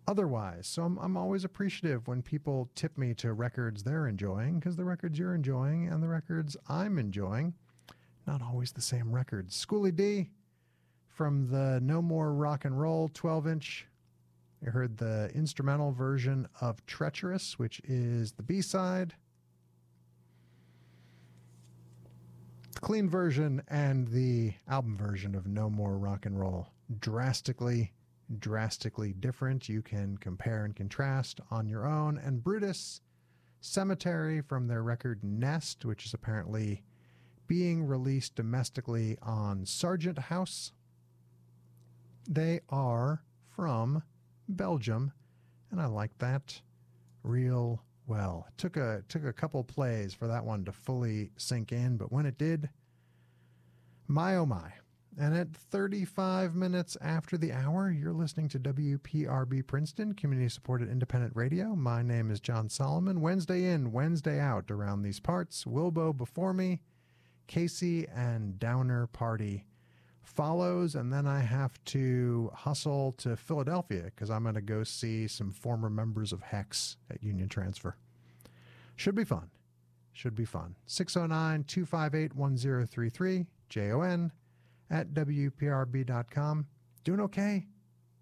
[0.07, 0.67] otherwise.
[0.67, 4.85] So I'm, I'm always appreciative when people tip me to records they're enjoying because the
[4.85, 7.55] records you're enjoying and the records I'm enjoying,
[8.27, 9.57] not always the same records.
[9.57, 10.31] Schoolly D
[11.19, 13.89] from the No More Rock and Roll 12 inch.
[14.63, 19.15] You heard the instrumental version of Treacherous, which is the B side.
[22.73, 26.69] The clean version and the album version of No More Rock and Roll.
[27.01, 27.93] Drastically,
[28.39, 29.69] drastically different.
[29.69, 32.17] You can compare and contrast on your own.
[32.19, 33.01] And Brutus
[33.61, 36.85] Cemetery from their record Nest, which is apparently
[37.49, 40.71] being released domestically on Sargent House.
[42.31, 43.23] They are
[43.57, 44.03] from
[44.51, 45.13] Belgium,
[45.71, 46.61] and I like that
[47.23, 48.45] real well.
[48.49, 52.13] It took a took a couple plays for that one to fully sink in, but
[52.13, 52.69] when it did,
[54.07, 54.73] my oh my.
[55.19, 61.35] And at 35 minutes after the hour, you're listening to WPRB Princeton, community supported independent
[61.35, 61.75] radio.
[61.75, 63.21] My name is Jon Solomon.
[63.21, 65.65] Wednesday in, Wednesday out around these parts.
[65.65, 66.83] Wilbo before me,
[67.49, 69.65] Casey and Downer Party
[70.29, 75.27] follows, and then I have to hustle to Philadelphia because I'm going to go see
[75.27, 77.97] some former members of Hex at Union Transfer.
[78.95, 79.51] Should be fun.
[80.13, 80.75] Should be fun.
[80.87, 84.33] 609 258 1033, J O N,
[84.91, 86.67] at WPRB.com.
[87.05, 87.67] Doing okay?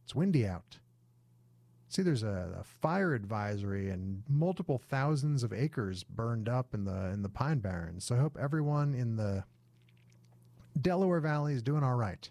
[0.04, 0.78] It's windy out.
[1.88, 7.06] See, there's a, a, fire advisory and multiple thousands of acres burned up in the
[7.06, 8.04] in the Pine Barrens.
[8.04, 9.44] So I hope everyone in the
[10.80, 12.28] Delaware Valley is doing all right.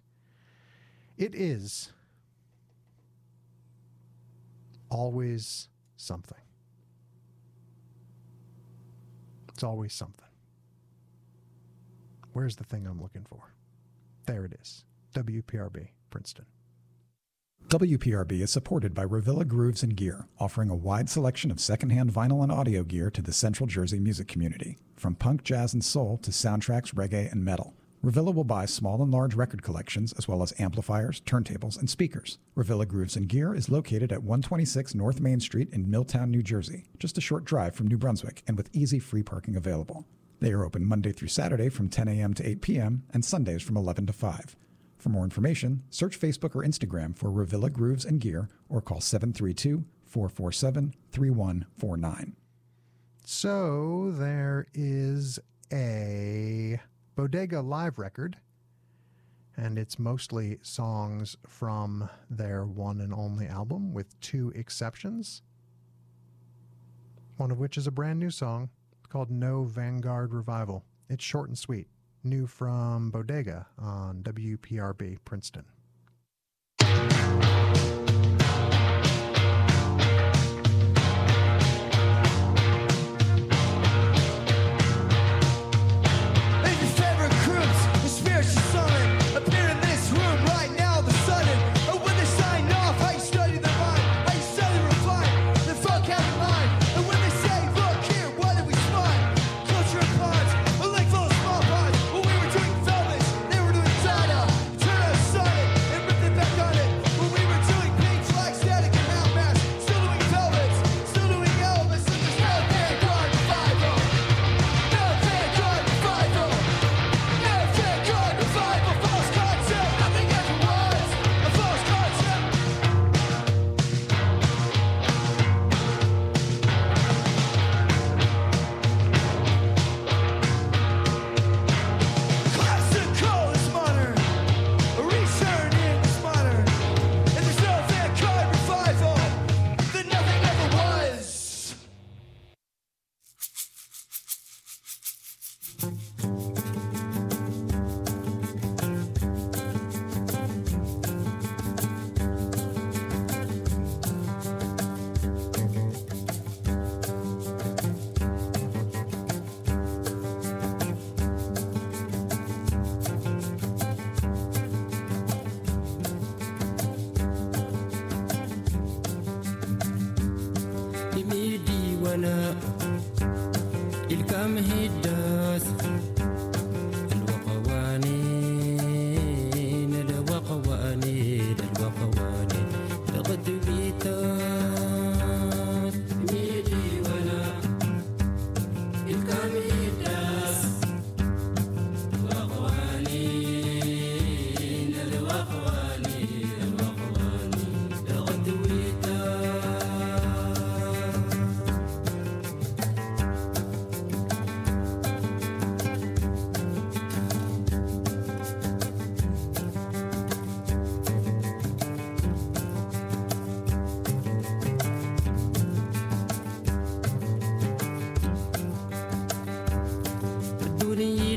[1.18, 1.92] It is
[4.90, 6.38] always something.
[9.50, 10.28] It's always something.
[12.34, 13.54] Where's the thing I'm looking for?
[14.26, 14.84] There it is.
[15.14, 16.46] WPRB, Princeton.
[17.70, 22.44] WPRB is supported by Revilla Grooves and Gear, offering a wide selection of secondhand vinyl
[22.44, 26.32] and audio gear to the Central Jersey music community, from punk, jazz, and soul to
[26.32, 27.74] soundtracks, reggae, and metal.
[28.06, 32.38] Revilla will buy small and large record collections as well as amplifiers, turntables, and speakers.
[32.56, 36.86] Revilla Grooves and Gear is located at 126 North Main Street in Milltown, New Jersey,
[37.00, 40.06] just a short drive from New Brunswick and with easy free parking available.
[40.40, 42.36] They are open Monday through Saturday from 10 a.m.
[42.36, 43.06] to 8 p.m.
[43.12, 44.56] and Sundays from 11 to 5.
[45.00, 49.84] For more information, search Facebook or Instagram for Revilla Grooves and Gear or call 732
[50.06, 52.36] 447 3149.
[53.26, 55.40] So there is
[55.74, 56.80] a
[57.16, 58.36] Bodega live record,
[59.56, 65.42] and it's mostly songs from their one and only album, with two exceptions.
[67.38, 68.70] One of which is a brand new song
[69.08, 70.84] called No Vanguard Revival.
[71.10, 71.88] It's short and sweet.
[72.26, 75.64] New from Bodega on WPRB Princeton.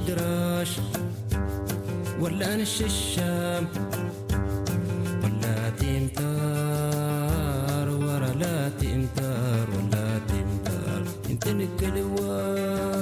[0.09, 0.73] الدراش
[2.21, 3.69] ولا نش الشام
[5.23, 7.09] ولا تمتار
[7.89, 12.98] ورا لا تمتار ولا تمتار إنت نكلوار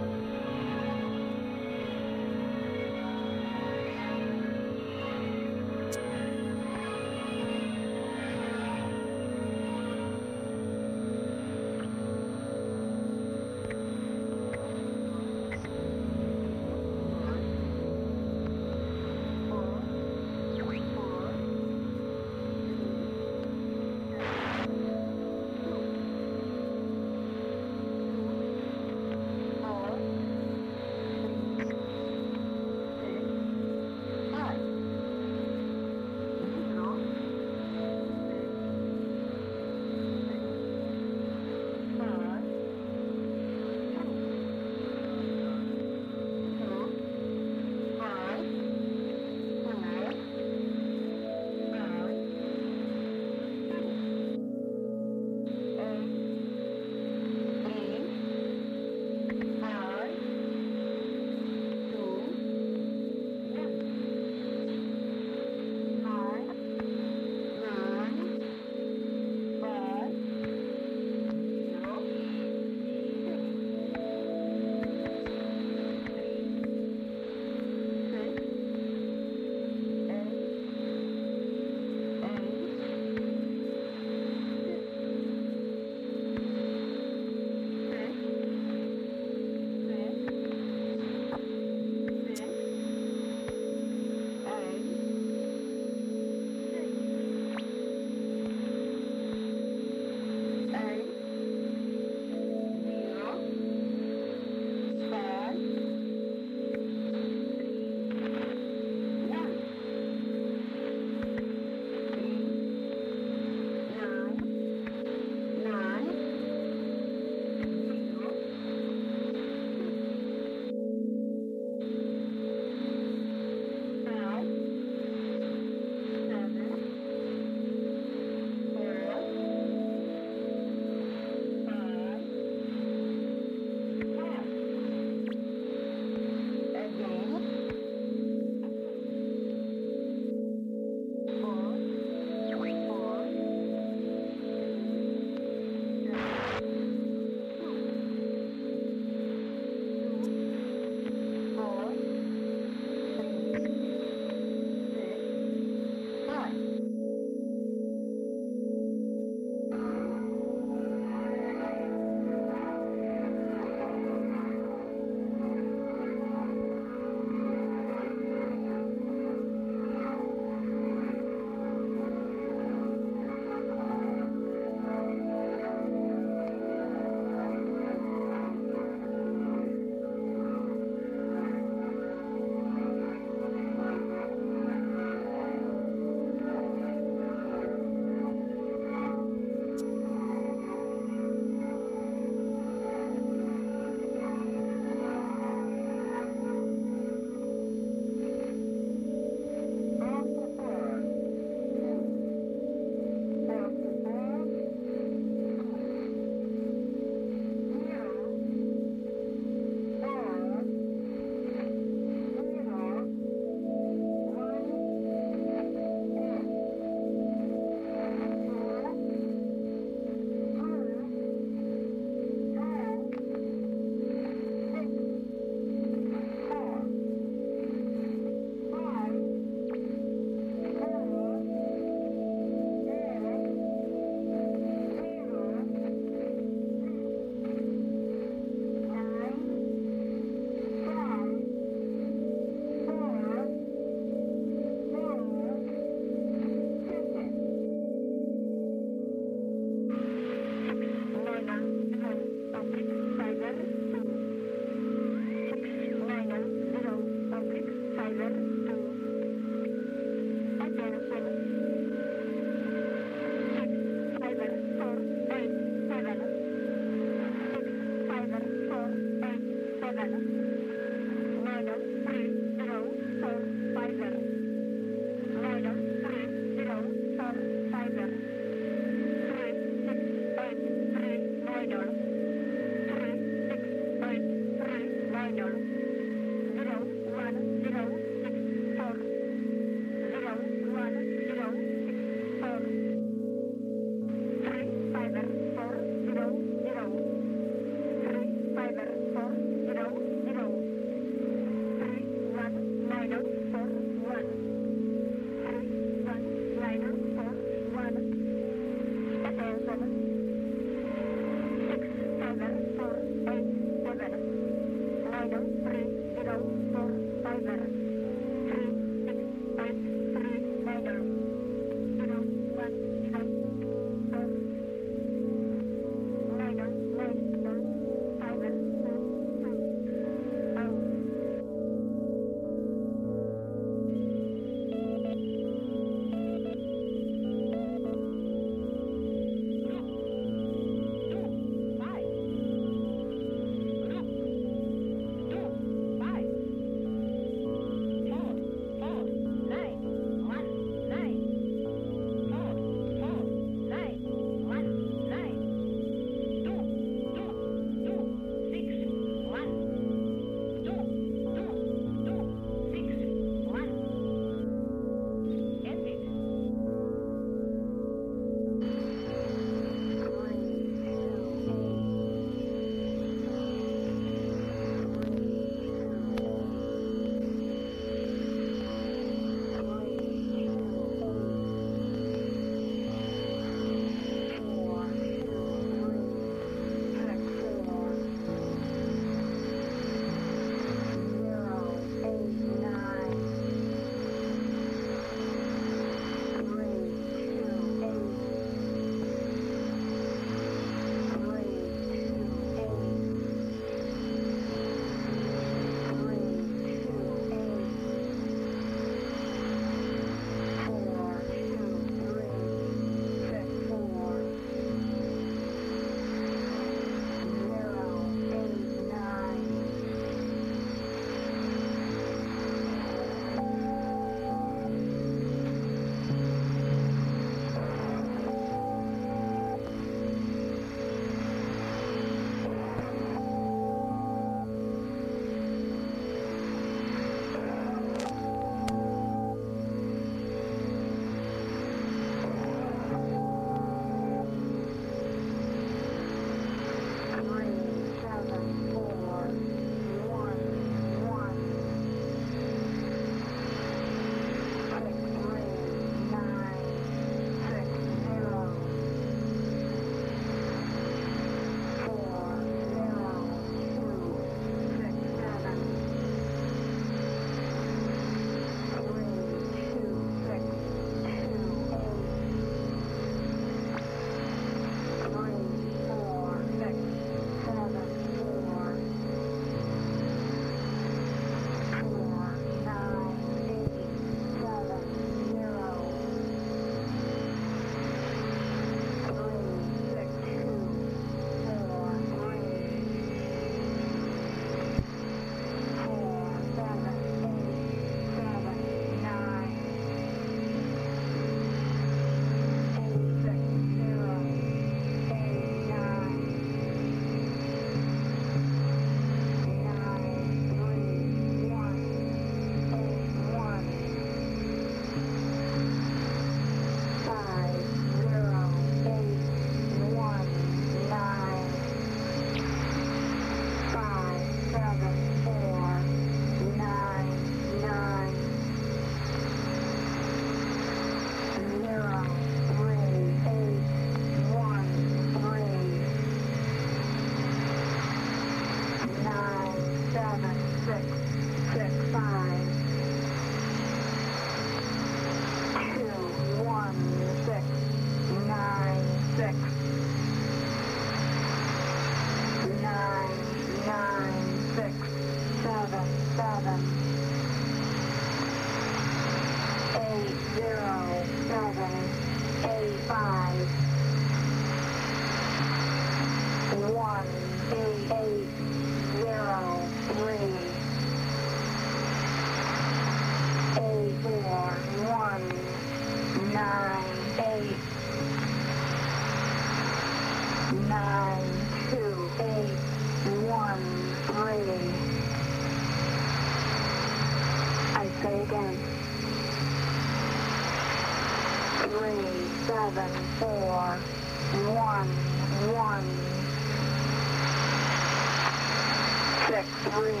[599.69, 600.00] three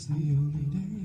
[0.00, 0.99] It's the only day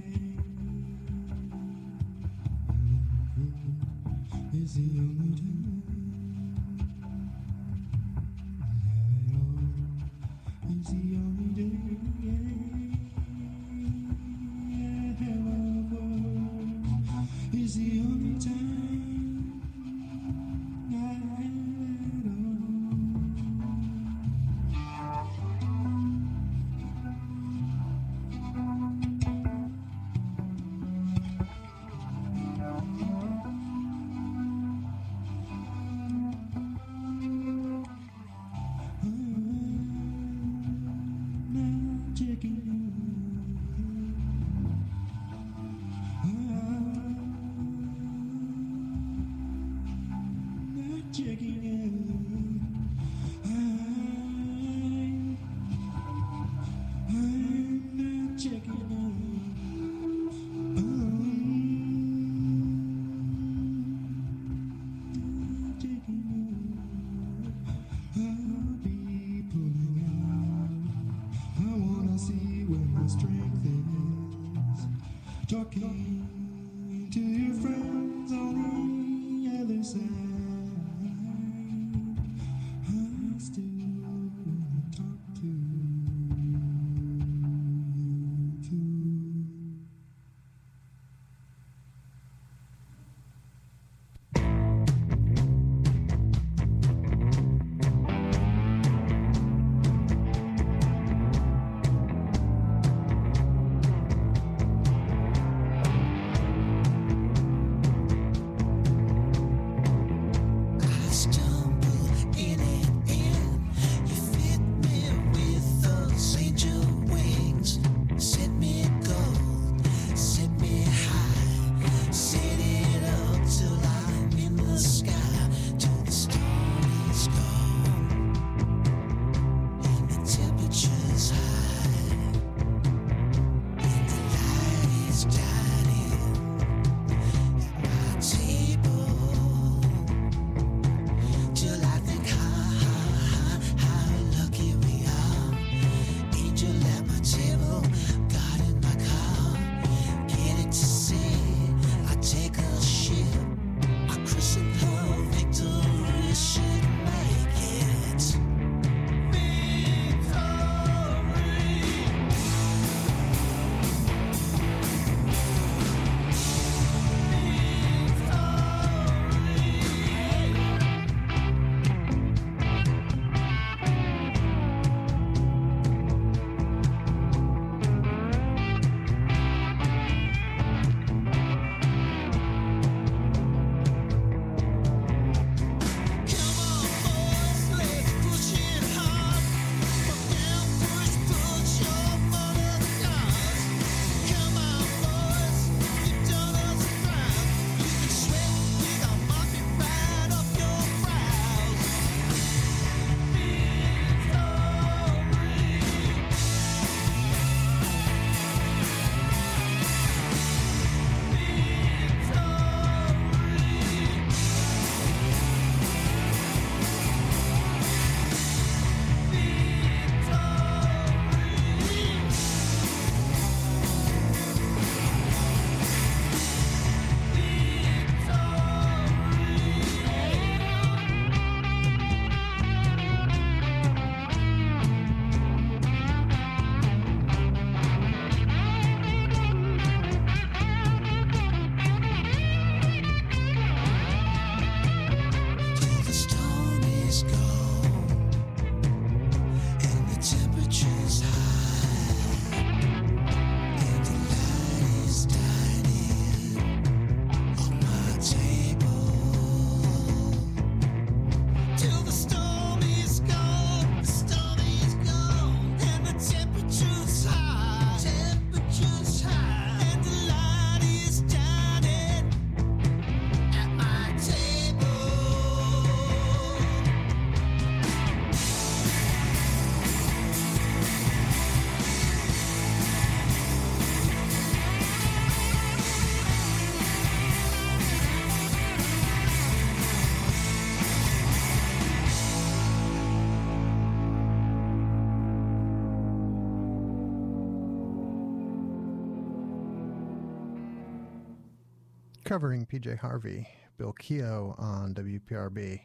[302.35, 303.47] covering PJ Harvey,
[303.77, 305.79] Bill Keogh on WPRB.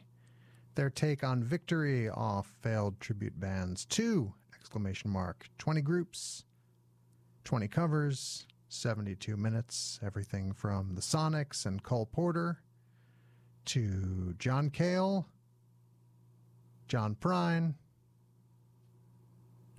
[0.75, 3.85] Their take on victory off failed tribute bands.
[3.85, 5.49] Two exclamation mark.
[5.59, 6.43] 20 groups,
[7.45, 10.01] 20 covers, 72 minutes.
[10.03, 12.59] Everything from the Sonics and Cole Porter
[13.67, 15.29] to John Cale,
[16.89, 17.75] John Prine,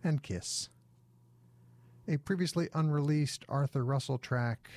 [0.05, 0.69] and Kiss.
[2.07, 4.69] A previously unreleased Arthur Russell track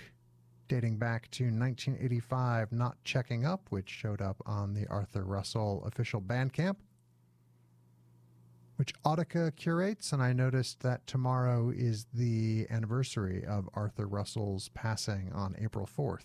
[0.75, 6.21] dating back to 1985, Not Checking Up, which showed up on the Arthur Russell official
[6.21, 6.75] Bandcamp,
[8.75, 10.13] which Audika curates.
[10.13, 16.25] And I noticed that tomorrow is the anniversary of Arthur Russell's passing on April 4th.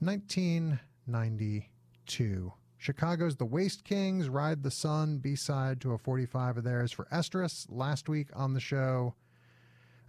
[0.00, 2.52] 1992.
[2.78, 7.06] Chicago's The Waste Kings, Ride the Sun, B side to a 45 of theirs for
[7.12, 7.66] Estrus.
[7.68, 9.12] Last week on the show,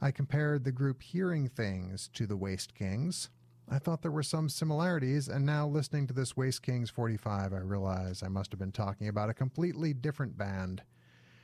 [0.02, 3.30] I compared the group Hearing Things to the Waste Kings.
[3.68, 7.58] I thought there were some similarities, and now listening to this Waste Kings 45, I
[7.58, 10.84] realize I must have been talking about a completely different band.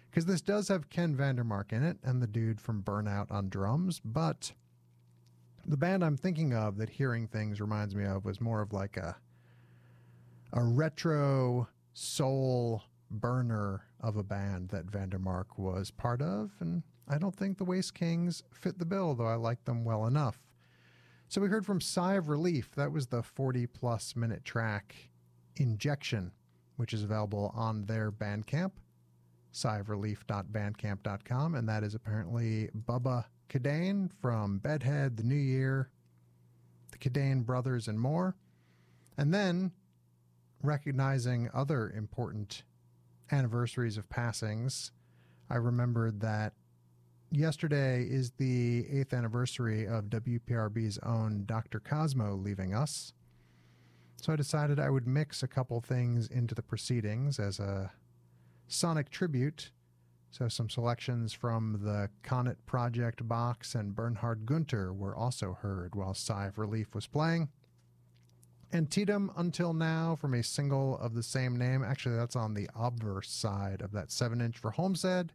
[0.09, 4.00] Because this does have Ken Vandermark in it and the dude from Burnout on drums,
[4.03, 4.53] but
[5.66, 8.95] the band I'm thinking of that Hearing Things reminds me of was more of like
[8.95, 9.17] a
[10.53, 17.35] a retro soul burner of a band that Vandermark was part of, and I don't
[17.35, 20.40] think the Waste Kings fit the bill, though I like them well enough.
[21.27, 22.72] So we heard from Sigh of Relief.
[22.75, 24.95] That was the 40 plus minute track
[25.58, 26.32] Injection,
[26.77, 28.72] which is available on their Bandcamp,
[29.53, 31.56] sighofrelief.bandcamp.com.
[31.56, 35.90] And that is apparently Bubba Kadane from Bedhead, The New Year,
[36.92, 38.35] the Kadane Brothers, and more.
[39.17, 39.72] And then
[40.61, 42.64] recognizing other important
[43.32, 44.92] anniversaries of passings,
[45.50, 46.53] I remembered that
[47.35, 51.80] yesterday is the eighth anniversary of WPRB's own Dr.
[51.80, 53.14] Cosmo leaving us.
[54.22, 57.91] So I decided I would mix a couple things into the proceedings as a
[58.67, 59.72] sonic tribute.
[60.31, 66.14] So some selections from the Conet Project box and Bernhard Gunter were also heard while
[66.14, 67.49] Sigh of Relief was playing.
[68.73, 71.83] Antietam Until Now from a single of the same name.
[71.83, 75.31] Actually, that's on the obverse side of that 7 inch for Homestead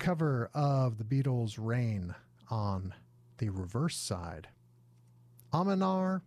[0.00, 2.14] cover of the Beatles' Rain
[2.48, 2.92] on
[3.38, 4.48] the reverse side.
[5.52, 6.22] Amanar,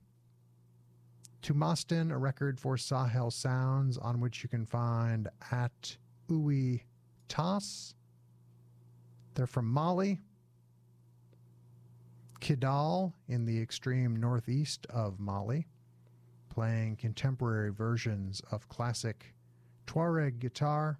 [1.41, 5.97] to Tumastin, a record for Sahel Sounds, on which you can find at
[6.29, 6.81] Uwe
[7.27, 7.95] Tas.
[9.33, 10.21] They're from Mali.
[12.39, 15.65] Kidal in the extreme northeast of Mali,
[16.49, 19.33] playing contemporary versions of classic
[19.87, 20.99] Tuareg guitar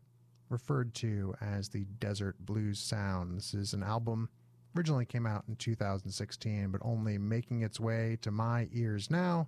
[0.54, 3.36] referred to as the Desert Blues Sound.
[3.36, 4.30] This is an album
[4.78, 9.48] originally came out in 2016, but only making its way to my ears now.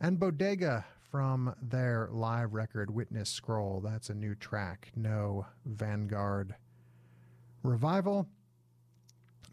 [0.00, 3.80] And Bodega from their live record Witness Scroll.
[3.80, 6.56] That's a new track, no Vanguard
[7.62, 8.26] revival.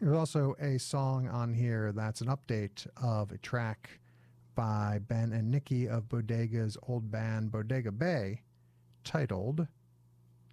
[0.00, 4.00] There's also a song on here that's an update of a track
[4.56, 8.42] by Ben and Nikki of Bodega's old band Bodega Bay
[9.04, 9.68] titled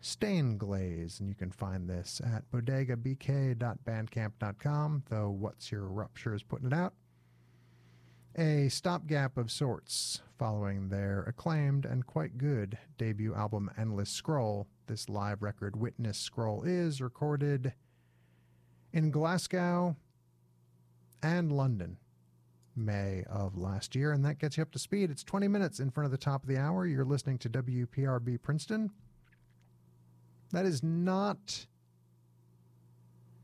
[0.05, 6.67] Stain Glaze, and you can find this at bodegabk.bandcamp.com, though What's Your Rupture is putting
[6.67, 6.93] it out.
[8.37, 14.67] A stopgap of sorts following their acclaimed and quite good debut album Endless Scroll.
[14.85, 17.73] This live record, Witness Scroll, is recorded
[18.93, 19.95] in Glasgow
[21.23, 21.97] and London.
[22.75, 25.09] May of last year, and that gets you up to speed.
[25.09, 26.85] It's 20 minutes in front of the top of the hour.
[26.85, 28.91] You're listening to WPRB Princeton.
[30.51, 31.65] That is not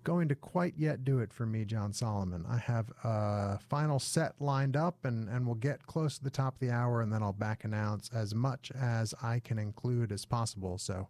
[0.04, 2.46] going to quite yet do it for me, Jon Solomon.
[2.50, 6.56] I have a final set lined up and, and we'll get close to the top
[6.56, 10.26] of the hour and then I'll back announce as much as I can include as
[10.26, 10.78] possible.
[10.78, 11.08] So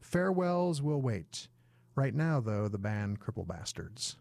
[0.00, 1.48] farewells will wait.
[1.94, 4.16] Right now, though, the band Cripple Bastards.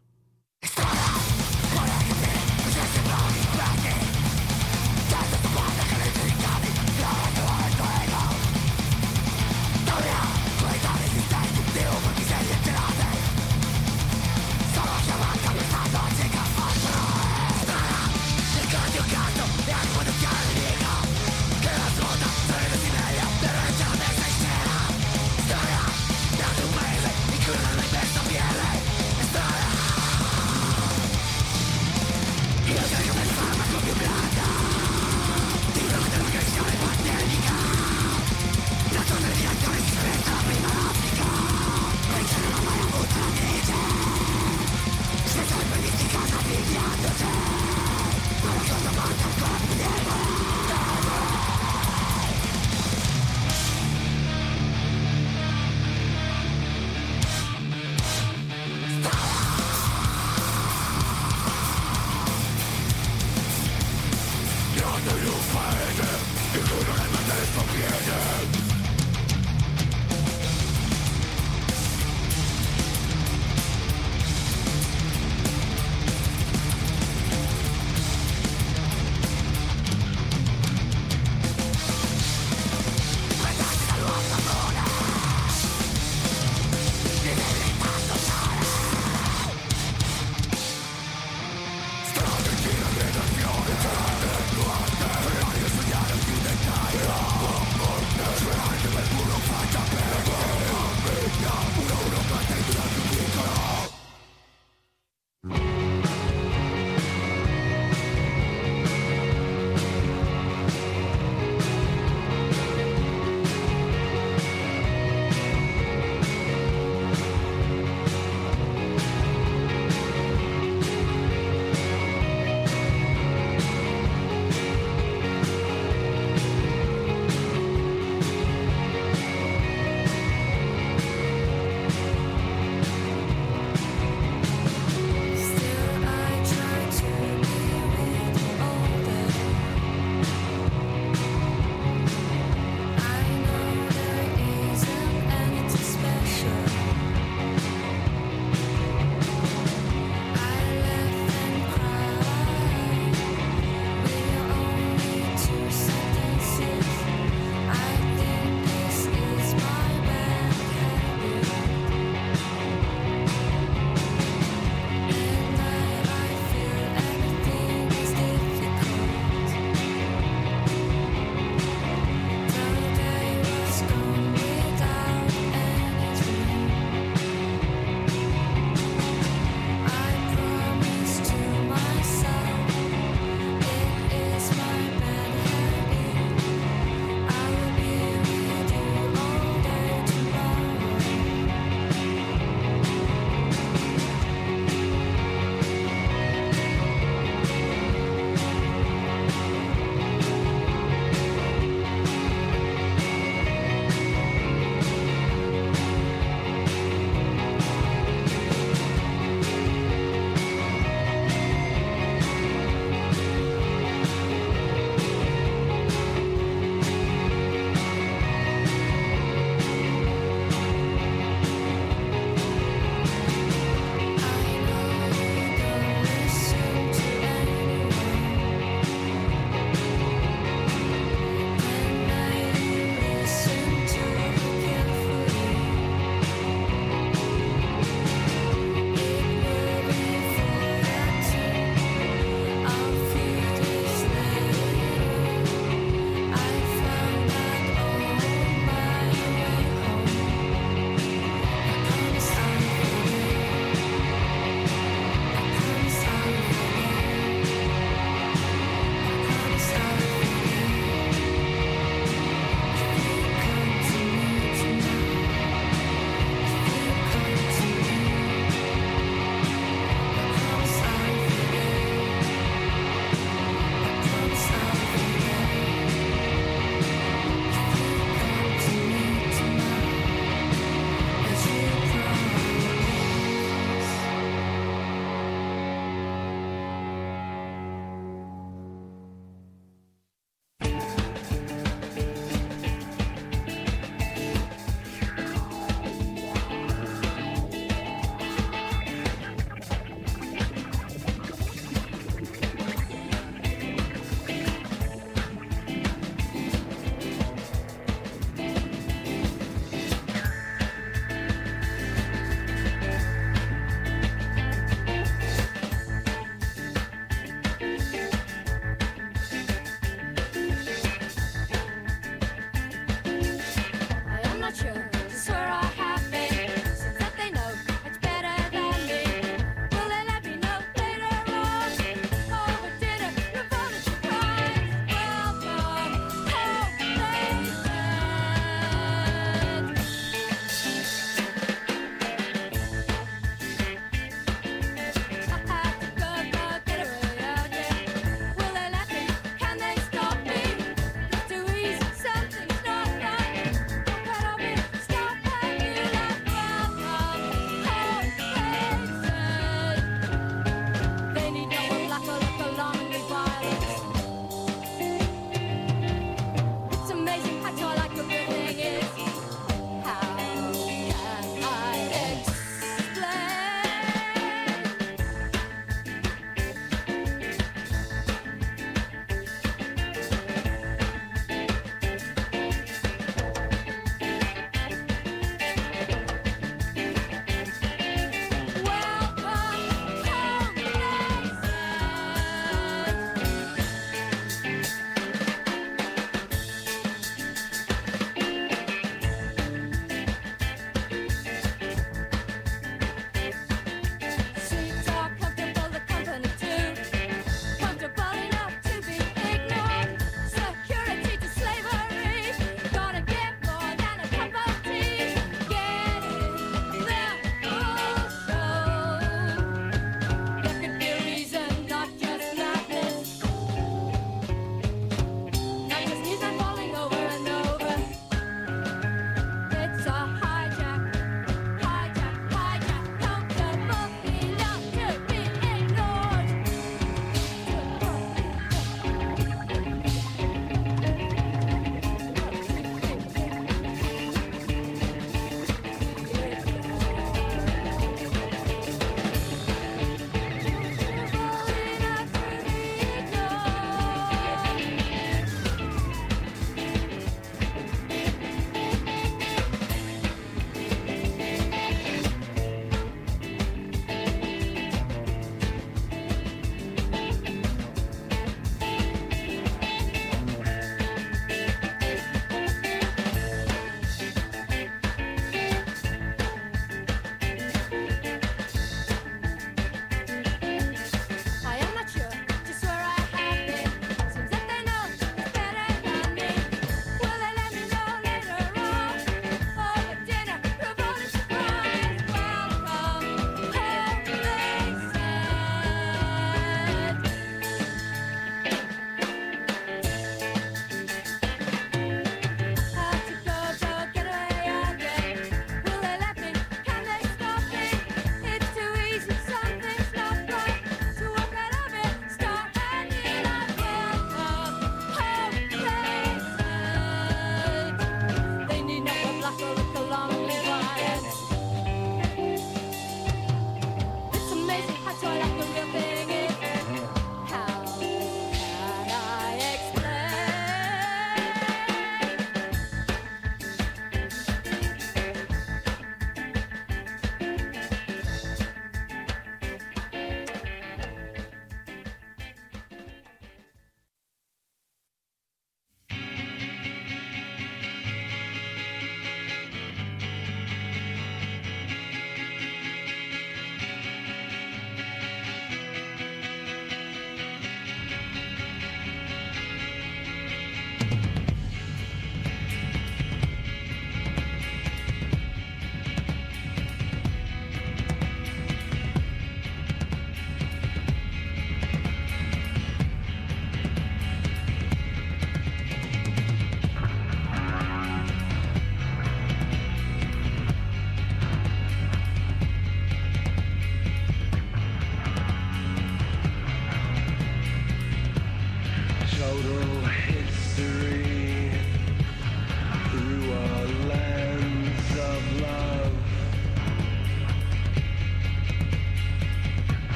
[49.59, 50.36] Yeah!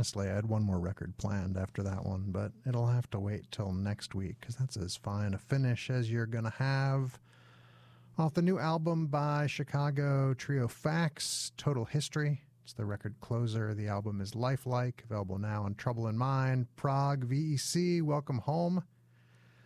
[0.00, 3.44] Honestly, I had one more record planned after that one, but it'll have to wait
[3.50, 7.18] till next week because that's as fine a finish as you're going to have.
[8.16, 12.40] Off the new album by Chicago trio FACS, Total History.
[12.64, 13.74] It's the record closer.
[13.74, 16.74] The album is Lifelike, available now on Trouble in Mind.
[16.76, 18.82] Prague VEC, Welcome Home.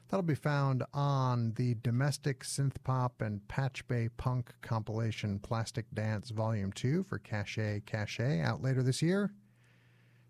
[0.08, 6.30] That'll be found on the domestic synth pop and patch bay punk compilation Plastic Dance
[6.30, 9.30] Volume 2 for Cache Cache out later this year.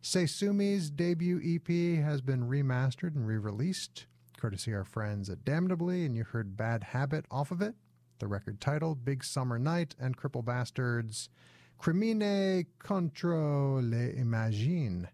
[0.06, 4.04] Say Sue Me's debut EP has been remastered and re released,
[4.36, 7.74] courtesy our friends at Damnably, and you heard Bad Habit off of it.
[8.18, 11.30] The record title, Big Summer Night, and Cripple Bastards,
[11.78, 15.08] Crimine contro le imagine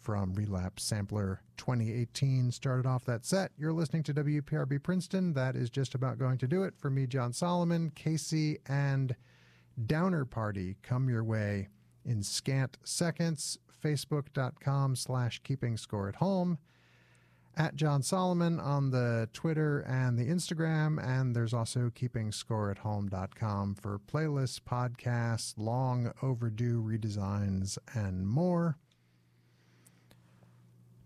[0.00, 3.52] from Relapse Sampler 2018 started off that set.
[3.56, 5.34] You're listening to WPRB Princeton.
[5.34, 9.14] That is just about going to do it for me, Jon Solomon, Casey, and
[9.86, 10.78] Downer Party.
[10.82, 11.68] Come your way
[12.04, 13.58] in scant seconds.
[13.82, 16.58] Facebook.com slash keeping score at home.
[17.58, 21.02] At Jon Solomon on the Twitter and the Instagram.
[21.02, 28.76] And there's also keeping score at home.com for playlists, podcasts, long overdue redesigns, and more.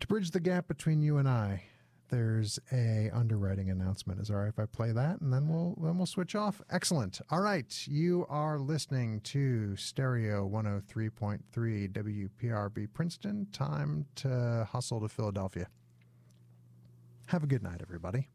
[0.01, 1.63] To bridge the gap between you and I,
[2.11, 4.21] there's a underwriting announcement.
[4.21, 6.61] Is all right if I play that and then we'll then we'll switch off?
[6.71, 7.21] Excellent.
[7.31, 11.41] All right, you are listening to Stereo 103.3
[11.91, 13.47] WPRB Princeton.
[13.53, 15.69] Time to hustle to Philadelphia.
[17.27, 18.29] Have a good night, everybody.